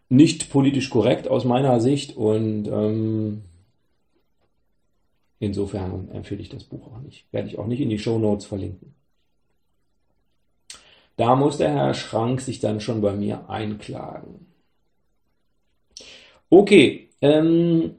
[0.10, 3.44] nicht politisch korrekt aus meiner Sicht und ähm,
[5.40, 7.26] insofern empfehle ich das Buch auch nicht.
[7.32, 8.94] Werde ich auch nicht in die Show Notes verlinken.
[11.18, 14.48] Da muss der Herr Schrank sich dann schon bei mir einklagen.
[16.50, 17.96] Okay, ähm,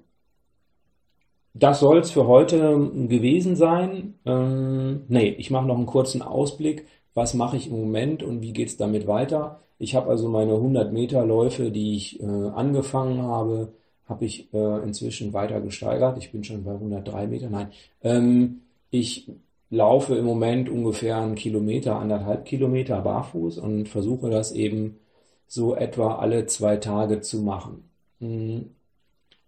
[1.58, 4.14] das soll es für heute gewesen sein.
[4.26, 6.86] Ähm, nee, ich mache noch einen kurzen Ausblick.
[7.14, 9.60] Was mache ich im Moment und wie geht es damit weiter?
[9.78, 13.72] Ich habe also meine 100 Meter Läufe, die ich äh, angefangen habe,
[14.06, 16.18] habe ich äh, inzwischen weiter gesteigert.
[16.18, 17.50] Ich bin schon bei 103 Meter.
[17.50, 17.68] Nein,
[18.02, 19.30] ähm, ich
[19.70, 24.98] laufe im Moment ungefähr einen Kilometer, anderthalb Kilometer barfuß und versuche das eben
[25.46, 27.88] so etwa alle zwei Tage zu machen.
[28.20, 28.70] Mhm.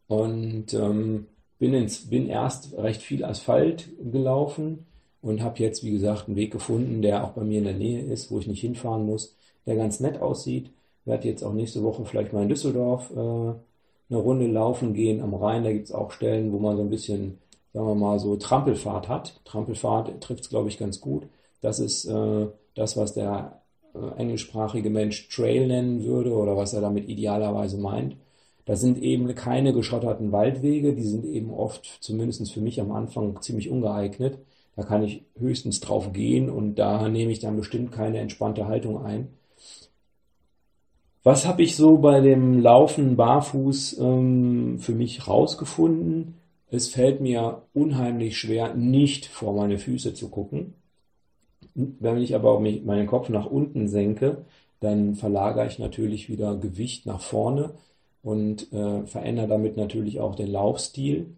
[0.08, 1.26] Und ähm,
[1.58, 4.86] bin, ins, bin erst recht viel Asphalt gelaufen
[5.22, 8.02] und habe jetzt, wie gesagt, einen Weg gefunden, der auch bei mir in der Nähe
[8.02, 10.70] ist, wo ich nicht hinfahren muss, der ganz nett aussieht.
[11.04, 15.34] Werde jetzt auch nächste Woche vielleicht mal in Düsseldorf äh, eine Runde laufen gehen am
[15.34, 15.64] Rhein.
[15.64, 17.38] Da gibt es auch Stellen, wo man so ein bisschen
[17.72, 19.40] sagen wir mal so, Trampelfahrt hat.
[19.44, 21.28] Trampelfahrt trifft es, glaube ich, ganz gut.
[21.60, 23.62] Das ist äh, das, was der
[23.94, 28.16] äh, englischsprachige Mensch Trail nennen würde oder was er damit idealerweise meint.
[28.68, 33.40] Das sind eben keine geschotterten Waldwege, die sind eben oft, zumindest für mich am Anfang,
[33.40, 34.40] ziemlich ungeeignet.
[34.76, 39.02] Da kann ich höchstens drauf gehen und da nehme ich dann bestimmt keine entspannte Haltung
[39.02, 39.28] ein.
[41.22, 46.34] Was habe ich so bei dem Laufen barfuß ähm, für mich rausgefunden?
[46.70, 50.74] Es fällt mir unheimlich schwer, nicht vor meine Füße zu gucken.
[51.74, 54.44] Wenn ich aber meinen Kopf nach unten senke,
[54.80, 57.72] dann verlagere ich natürlich wieder Gewicht nach vorne
[58.28, 61.34] und äh, verändere damit natürlich auch den Laufstil.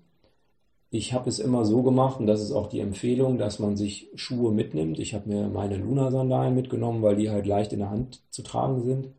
[0.90, 4.08] Ich habe es immer so gemacht, und das ist auch die Empfehlung, dass man sich
[4.16, 4.98] Schuhe mitnimmt.
[4.98, 8.82] Ich habe mir meine Luna-Sandalen mitgenommen, weil die halt leicht in der Hand zu tragen
[8.82, 9.10] sind.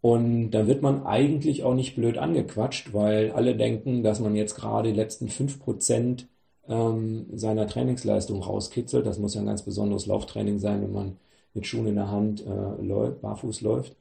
[0.00, 4.56] Und dann wird man eigentlich auch nicht blöd angequatscht, weil alle denken, dass man jetzt
[4.56, 6.26] gerade die letzten 5%
[6.68, 9.06] ähm, seiner Trainingsleistung rauskitzelt.
[9.06, 11.16] Das muss ja ein ganz besonderes Lauftraining sein, wenn man
[11.54, 13.96] mit Schuhen in der Hand äh, barfuß läuft.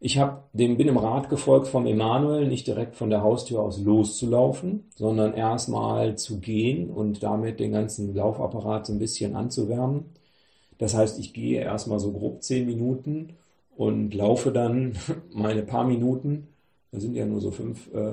[0.00, 3.80] Ich hab dem, bin im Rat gefolgt vom Emanuel, nicht direkt von der Haustür aus
[3.80, 10.06] loszulaufen, sondern erstmal zu gehen und damit den ganzen Laufapparat so ein bisschen anzuwärmen.
[10.78, 13.34] Das heißt, ich gehe erstmal so grob 10 Minuten
[13.76, 14.94] und laufe dann
[15.32, 16.48] meine paar Minuten,
[16.90, 18.12] das sind ja nur so fünf äh,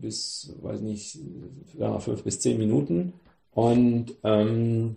[0.00, 1.18] bis, weiß nicht,
[2.00, 3.12] fünf bis zehn Minuten
[3.52, 4.96] und ähm,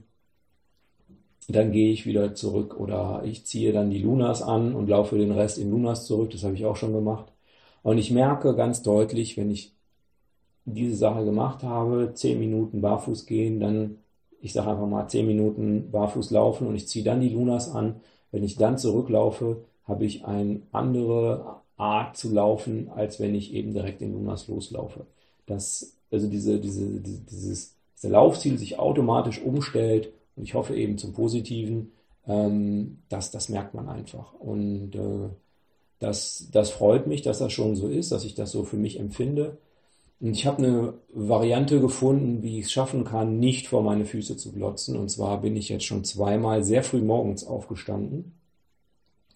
[1.47, 5.31] dann gehe ich wieder zurück oder ich ziehe dann die Lunas an und laufe den
[5.31, 7.31] Rest in Lunas zurück, das habe ich auch schon gemacht.
[7.83, 9.73] Und ich merke ganz deutlich, wenn ich
[10.65, 13.97] diese Sache gemacht habe, zehn Minuten barfuß gehen, dann,
[14.41, 18.01] ich sage einfach mal zehn Minuten barfuß laufen und ich ziehe dann die Lunas an.
[18.31, 23.73] Wenn ich dann zurücklaufe, habe ich eine andere Art zu laufen, als wenn ich eben
[23.73, 25.05] direkt in Lunas loslaufe.
[25.47, 31.13] Dass also diese, diese, dieses, dieser Laufziel sich automatisch umstellt und ich hoffe eben zum
[31.13, 31.91] Positiven,
[32.27, 34.33] ähm, das, das merkt man einfach.
[34.33, 35.29] Und äh,
[35.99, 38.99] das, das freut mich, dass das schon so ist, dass ich das so für mich
[38.99, 39.57] empfinde.
[40.19, 44.37] Und ich habe eine Variante gefunden, wie ich es schaffen kann, nicht vor meine Füße
[44.37, 44.95] zu glotzen.
[44.95, 48.33] Und zwar bin ich jetzt schon zweimal sehr früh morgens aufgestanden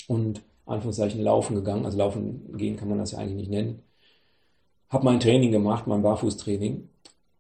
[0.08, 1.86] und Anführungszeichen laufen gegangen.
[1.86, 3.82] Also laufen gehen kann man das ja eigentlich nicht nennen.
[4.90, 6.88] Habe mein Training gemacht, mein Barfußtraining.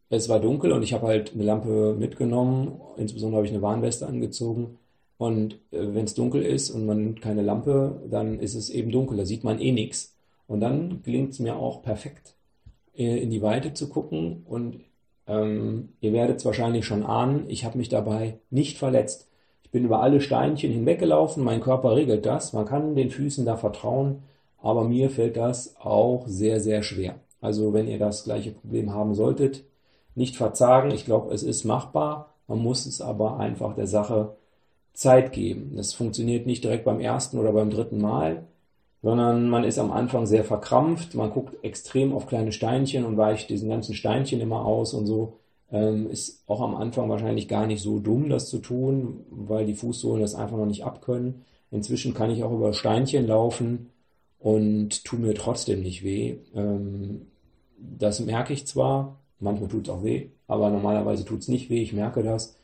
[0.09, 2.79] Es war dunkel und ich habe halt eine Lampe mitgenommen.
[2.97, 4.77] Insbesondere habe ich eine Warnweste angezogen.
[5.17, 8.91] Und äh, wenn es dunkel ist und man nimmt keine Lampe, dann ist es eben
[8.91, 9.17] dunkel.
[9.17, 10.15] Da sieht man eh nichts.
[10.47, 12.35] Und dann gelingt es mir auch perfekt,
[12.93, 14.43] in die Weite zu gucken.
[14.45, 14.79] Und
[15.27, 19.27] ähm, ihr werdet es wahrscheinlich schon ahnen, ich habe mich dabei nicht verletzt
[19.75, 24.23] bin über alle Steinchen hinweggelaufen, mein Körper regelt das, man kann den Füßen da vertrauen,
[24.61, 27.15] aber mir fällt das auch sehr, sehr schwer.
[27.41, 29.65] Also wenn ihr das gleiche Problem haben solltet,
[30.15, 34.35] nicht verzagen, ich glaube, es ist machbar, man muss es aber einfach der Sache
[34.93, 35.73] Zeit geben.
[35.75, 38.45] Das funktioniert nicht direkt beim ersten oder beim dritten Mal,
[39.01, 43.49] sondern man ist am Anfang sehr verkrampft, man guckt extrem auf kleine Steinchen und weicht
[43.49, 45.39] diesen ganzen Steinchen immer aus und so.
[45.71, 49.73] Ähm, ist auch am Anfang wahrscheinlich gar nicht so dumm, das zu tun, weil die
[49.73, 51.43] Fußsohlen das einfach noch nicht abkönnen.
[51.71, 53.89] Inzwischen kann ich auch über Steinchen laufen
[54.39, 56.37] und tue mir trotzdem nicht weh.
[56.55, 57.27] Ähm,
[57.77, 61.81] das merke ich zwar, manchmal tut es auch weh, aber normalerweise tut es nicht weh,
[61.81, 62.55] ich merke das,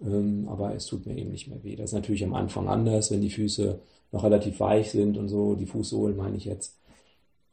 [0.00, 1.76] ähm, aber es tut mir eben nicht mehr weh.
[1.76, 3.80] Das ist natürlich am Anfang anders, wenn die Füße
[4.12, 6.78] noch relativ weich sind und so, die Fußsohlen meine ich jetzt.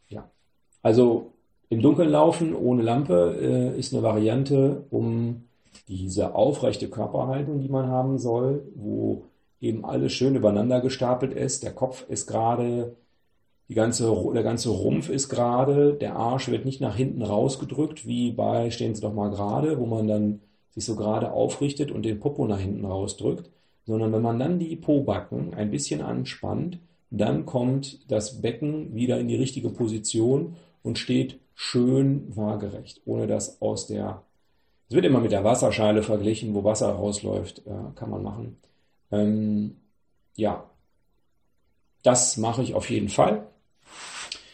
[0.09, 0.30] Ja,
[0.82, 1.34] also
[1.69, 5.43] im Dunkeln laufen ohne Lampe äh, ist eine Variante, um
[5.88, 9.23] diese aufrechte Körperhaltung, die man haben soll, wo
[9.59, 11.63] eben alles schön übereinander gestapelt ist.
[11.63, 12.95] Der Kopf ist gerade,
[13.70, 18.32] die ganze, der ganze Rumpf ist gerade, der Arsch wird nicht nach hinten rausgedrückt, wie
[18.32, 20.39] bei Stehen Sie doch mal gerade, wo man dann
[20.72, 23.49] sich so gerade aufrichtet und den Popo nach hinten rausdrückt,
[23.86, 29.28] sondern wenn man dann die Pobacken ein bisschen anspannt, dann kommt das Becken wieder in
[29.28, 34.22] die richtige Position und steht schön waagerecht, ohne dass aus der,
[34.89, 38.57] es wird immer mit der Wasserscheile verglichen, wo Wasser rausläuft, äh, kann man machen.
[39.11, 39.78] Ähm,
[40.36, 40.70] ja,
[42.03, 43.47] das mache ich auf jeden Fall.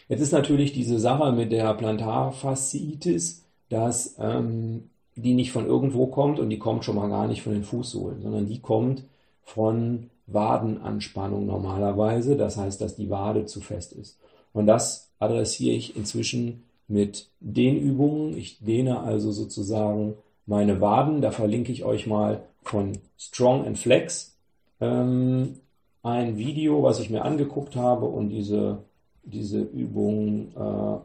[0.08, 6.38] Jetzt ist natürlich diese Sache mit der Plantarfasziitis, dass ähm, die nicht von irgendwo kommt
[6.38, 9.04] und die kommt schon mal gar nicht von den Fußsohlen, sondern die kommt
[9.42, 12.36] von Wadenanspannung normalerweise.
[12.36, 14.18] Das heißt, dass die Wade zu fest ist.
[14.52, 18.36] Und das adressiere ich inzwischen mit den Übungen.
[18.36, 20.14] Ich dehne also sozusagen
[20.46, 21.22] meine Waden.
[21.22, 24.36] Da verlinke ich euch mal von Strong and Flex
[24.80, 25.56] ähm,
[26.02, 28.78] ein Video, was ich mir angeguckt habe und diese,
[29.24, 30.98] diese Übung, äh,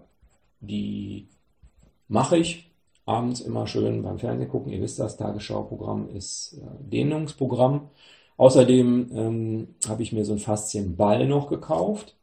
[0.61, 1.27] die
[2.07, 2.69] mache ich
[3.05, 4.71] abends immer schön beim Fernsehen gucken.
[4.71, 7.89] Ihr wisst das, Tagesschauprogramm ist äh, Dehnungsprogramm.
[8.37, 12.15] Außerdem ähm, habe ich mir so einen Faszienball noch gekauft.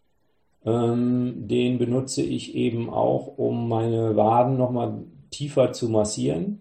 [0.64, 6.61] Ähm, den benutze ich eben auch, um meine Waden nochmal tiefer zu massieren.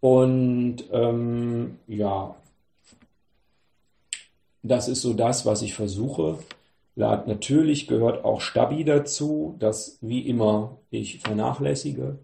[0.00, 2.36] Und ähm, ja,
[4.62, 6.38] das ist so das, was ich versuche.
[6.96, 12.18] Natürlich gehört auch Stabi dazu, das wie immer ich vernachlässige.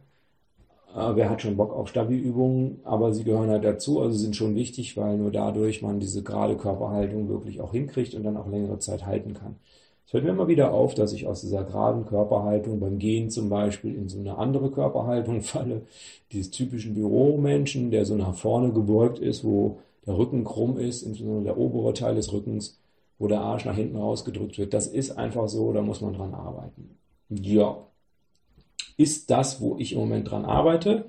[0.97, 4.55] Äh, wer hat schon Bock auf Stabi-Übungen, aber sie gehören halt dazu, also sind schon
[4.55, 8.79] wichtig, weil nur dadurch man diese gerade Körperhaltung wirklich auch hinkriegt und dann auch längere
[8.79, 9.57] Zeit halten kann.
[10.07, 13.51] Es fällt mir immer wieder auf, dass ich aus dieser geraden Körperhaltung beim Gehen zum
[13.51, 15.83] Beispiel in so eine andere Körperhaltung falle,
[16.33, 21.45] dieses typischen Büromenschen, der so nach vorne gebeugt ist, wo der Rücken krumm ist, insbesondere
[21.45, 22.79] der obere Teil des Rückens,
[23.23, 24.75] wo der Arsch nach hinten rausgedrückt wird.
[24.75, 26.99] Das ist einfach so, da muss man dran arbeiten.
[27.29, 27.87] Ja,
[28.97, 31.09] ist das, wo ich im Moment dran arbeite.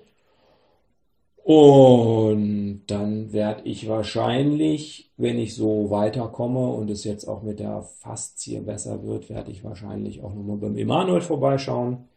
[1.44, 7.82] Und dann werde ich wahrscheinlich, wenn ich so weiterkomme und es jetzt auch mit der
[7.82, 12.08] Faszie besser wird, werde ich wahrscheinlich auch nochmal beim Emanuel vorbeischauen,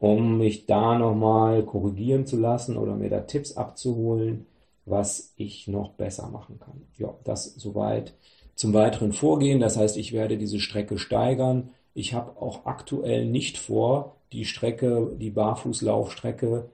[0.00, 4.46] um mich da nochmal korrigieren zu lassen oder mir da Tipps abzuholen,
[4.86, 6.80] was ich noch besser machen kann.
[6.96, 8.14] Ja, das soweit
[8.58, 9.60] zum weiteren Vorgehen.
[9.60, 11.70] Das heißt, ich werde diese Strecke steigern.
[11.94, 16.68] Ich habe auch aktuell nicht vor, die Strecke, die Barfußlaufstrecke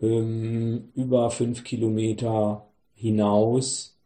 [0.00, 3.98] ähm, über fünf Kilometer hinaus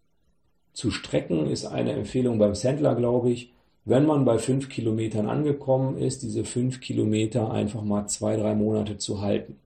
[0.72, 3.52] zu strecken, ist eine Empfehlung beim Sandler, glaube ich.
[3.84, 8.96] Wenn man bei fünf Kilometern angekommen ist, diese fünf Kilometer einfach mal zwei, drei Monate
[8.96, 9.58] zu halten.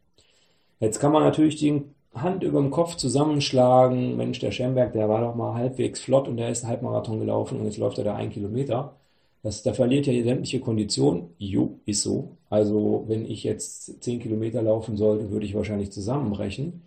[0.81, 1.85] Jetzt kann man natürlich die
[2.15, 4.17] Hand über dem Kopf zusammenschlagen.
[4.17, 7.59] Mensch, der Schemberg, der war doch mal halbwegs flott und der ist einen Halbmarathon gelaufen
[7.59, 8.97] und jetzt läuft er da ein Kilometer.
[9.43, 11.31] Das, da verliert ja sämtliche Kondition.
[11.39, 12.37] Jo, ist so.
[12.51, 16.83] Also wenn ich jetzt 10 Kilometer laufen sollte, würde ich wahrscheinlich zusammenbrechen.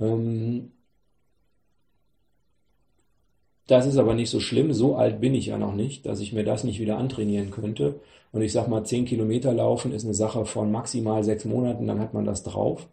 [0.00, 0.72] Ähm,
[3.66, 4.72] das ist aber nicht so schlimm.
[4.72, 8.00] So alt bin ich ja noch nicht, dass ich mir das nicht wieder antrainieren könnte.
[8.32, 12.00] Und ich sage mal, 10 Kilometer laufen ist eine Sache von maximal sechs Monaten, dann
[12.00, 12.88] hat man das drauf.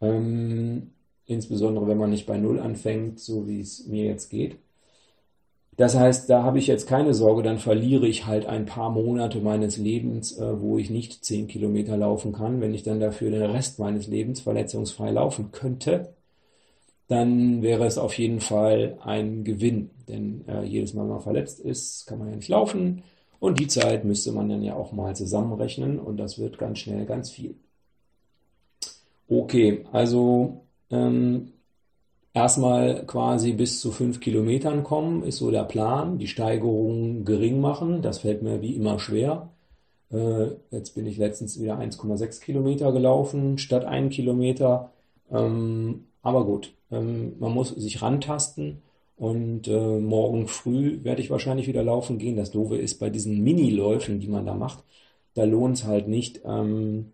[0.00, 0.93] Ähm,
[1.26, 4.58] insbesondere wenn man nicht bei Null anfängt, so wie es mir jetzt geht.
[5.76, 9.40] Das heißt, da habe ich jetzt keine Sorge, dann verliere ich halt ein paar Monate
[9.40, 12.60] meines Lebens, äh, wo ich nicht zehn Kilometer laufen kann.
[12.60, 16.14] Wenn ich dann dafür den Rest meines Lebens verletzungsfrei laufen könnte,
[17.08, 19.90] dann wäre es auf jeden Fall ein Gewinn.
[20.08, 23.02] Denn äh, jedes Mal, wenn man verletzt ist, kann man ja nicht laufen.
[23.40, 27.04] Und die Zeit müsste man dann ja auch mal zusammenrechnen und das wird ganz schnell
[27.06, 27.56] ganz viel.
[29.28, 30.63] Okay, also
[30.94, 31.52] ähm,
[32.32, 36.18] erstmal quasi bis zu fünf Kilometern kommen, ist so der Plan.
[36.18, 39.50] Die Steigerung gering machen, das fällt mir wie immer schwer.
[40.12, 44.92] Äh, jetzt bin ich letztens wieder 1,6 Kilometer gelaufen statt 1 Kilometer.
[45.30, 48.82] Ähm, aber gut, ähm, man muss sich rantasten
[49.16, 52.36] und äh, morgen früh werde ich wahrscheinlich wieder laufen gehen.
[52.36, 54.84] Das Doofe ist bei diesen Mini-Läufen, die man da macht,
[55.34, 57.13] da lohnt es halt nicht, ähm, äh,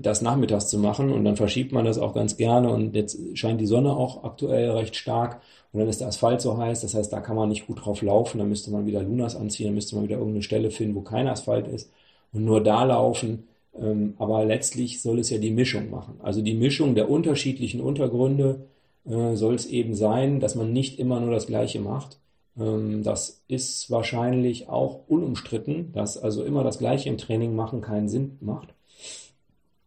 [0.00, 3.60] das nachmittags zu machen und dann verschiebt man das auch ganz gerne und jetzt scheint
[3.60, 5.40] die Sonne auch aktuell recht stark
[5.72, 8.02] und dann ist der Asphalt so heiß, das heißt, da kann man nicht gut drauf
[8.02, 11.00] laufen, dann müsste man wieder Lunas anziehen, dann müsste man wieder irgendeine Stelle finden, wo
[11.00, 11.90] kein Asphalt ist
[12.32, 13.48] und nur da laufen,
[13.78, 16.14] ähm, aber letztlich soll es ja die Mischung machen.
[16.22, 18.66] Also die Mischung der unterschiedlichen Untergründe
[19.06, 22.18] äh, soll es eben sein, dass man nicht immer nur das Gleiche macht.
[22.58, 28.08] Ähm, das ist wahrscheinlich auch unumstritten, dass also immer das Gleiche im Training machen keinen
[28.08, 28.74] Sinn macht.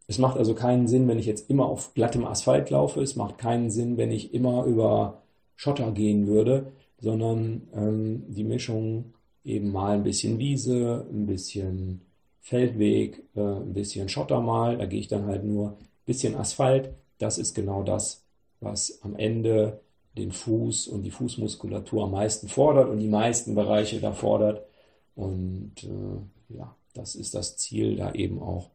[0.08, 3.02] Es macht also keinen Sinn, wenn ich jetzt immer auf glattem Asphalt laufe.
[3.02, 5.22] Es macht keinen Sinn, wenn ich immer über
[5.56, 12.02] Schotter gehen würde, sondern ähm, die Mischung eben mal ein bisschen Wiese, ein bisschen
[12.42, 14.78] Feldweg, äh, ein bisschen Schotter mal.
[14.78, 16.92] Da gehe ich dann halt nur ein bisschen Asphalt.
[17.18, 18.24] Das ist genau das,
[18.62, 19.82] was am Ende
[20.18, 24.66] den Fuß und die Fußmuskulatur am meisten fordert und die meisten Bereiche da fordert.
[25.16, 28.70] Und äh, ja, das ist das Ziel, da eben auch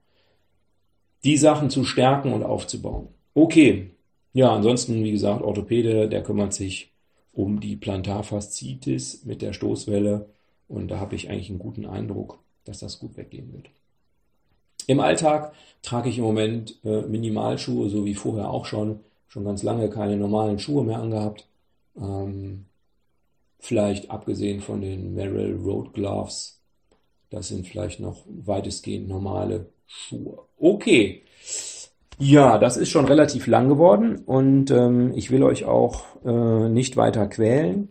[1.25, 3.09] die Sachen zu stärken und aufzubauen.
[3.35, 3.91] Okay,
[4.33, 6.93] ja, ansonsten, wie gesagt, Orthopäde, der kümmert sich
[7.33, 10.29] um die Plantarfaszitis mit der Stoßwelle
[10.69, 13.71] und da habe ich eigentlich einen guten Eindruck, dass das gut weggehen wird.
[14.87, 15.53] Im Alltag
[15.83, 19.01] trage ich im Moment äh, Minimalschuhe, so wie vorher auch schon.
[19.29, 21.47] Schon ganz lange keine normalen Schuhe mehr angehabt.
[21.97, 22.67] Ähm,
[23.59, 26.61] vielleicht abgesehen von den Merrill Road Gloves.
[27.31, 30.39] Das sind vielleicht noch weitestgehend normale Schuhe.
[30.59, 31.23] Okay.
[32.19, 36.97] Ja, das ist schon relativ lang geworden und ähm, ich will euch auch äh, nicht
[36.97, 37.89] weiter quälen.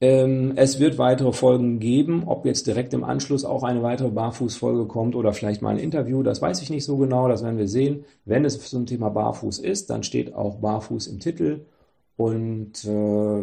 [0.00, 2.24] Ähm, es wird weitere Folgen geben.
[2.26, 6.22] Ob jetzt direkt im Anschluss auch eine weitere Barfußfolge kommt oder vielleicht mal ein Interview,
[6.22, 7.28] das weiß ich nicht so genau.
[7.28, 8.04] Das werden wir sehen.
[8.24, 11.64] Wenn es zum Thema Barfuß ist, dann steht auch Barfuß im Titel.
[12.16, 12.88] Und äh,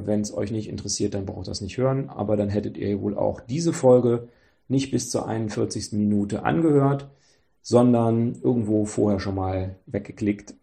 [0.08, 2.10] wenn es euch nicht interessiert, dann braucht das nicht hören.
[2.10, 4.28] Aber dann hättet ihr wohl auch diese Folge
[4.74, 5.94] nicht bis zur 41.
[5.94, 7.08] Minute angehört,
[7.62, 10.56] sondern irgendwo vorher schon mal weggeklickt.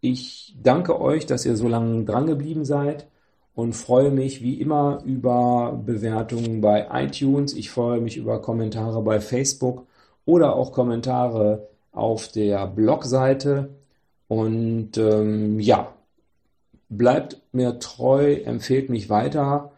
[0.00, 3.06] Ich danke euch, dass ihr so lange dran geblieben seid
[3.54, 7.54] und freue mich wie immer über Bewertungen bei iTunes.
[7.54, 9.86] Ich freue mich über Kommentare bei Facebook
[10.24, 13.70] oder auch Kommentare auf der Blogseite.
[14.28, 15.94] Und ähm, ja,
[16.88, 19.72] bleibt mir treu, empfehlt mich weiter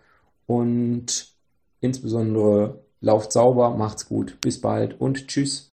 [0.46, 1.32] und
[1.80, 4.36] insbesondere lauft sauber, macht's gut.
[4.40, 5.70] Bis bald und tschüss.